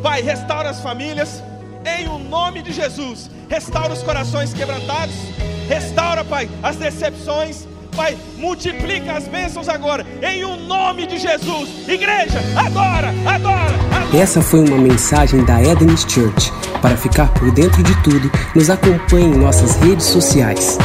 Pai, 0.00 0.22
restaura 0.22 0.70
as 0.70 0.80
famílias, 0.80 1.42
em 1.84 2.06
o 2.06 2.18
nome 2.18 2.62
de 2.62 2.72
Jesus, 2.72 3.28
restaura 3.48 3.92
os 3.92 4.02
corações 4.02 4.54
quebrantados, 4.54 5.14
restaura, 5.68 6.24
Pai, 6.24 6.48
as 6.62 6.76
decepções, 6.76 7.66
Pai, 7.96 8.16
multiplica 8.38 9.14
as 9.14 9.26
bênçãos 9.26 9.68
agora, 9.68 10.06
em 10.22 10.44
o 10.44 10.54
nome 10.54 11.04
de 11.06 11.18
Jesus. 11.18 11.88
Igreja, 11.88 12.38
adora, 12.56 13.12
adora. 13.26 14.16
Essa 14.16 14.40
foi 14.40 14.60
uma 14.60 14.78
mensagem 14.78 15.44
da 15.44 15.60
Eden's 15.60 16.06
Church. 16.08 16.52
Para 16.80 16.96
ficar 16.96 17.32
por 17.34 17.50
dentro 17.50 17.82
de 17.82 18.02
tudo, 18.02 18.30
nos 18.54 18.70
acompanhe 18.70 19.26
em 19.26 19.38
nossas 19.38 19.76
redes 19.76 20.06
sociais. 20.06 20.78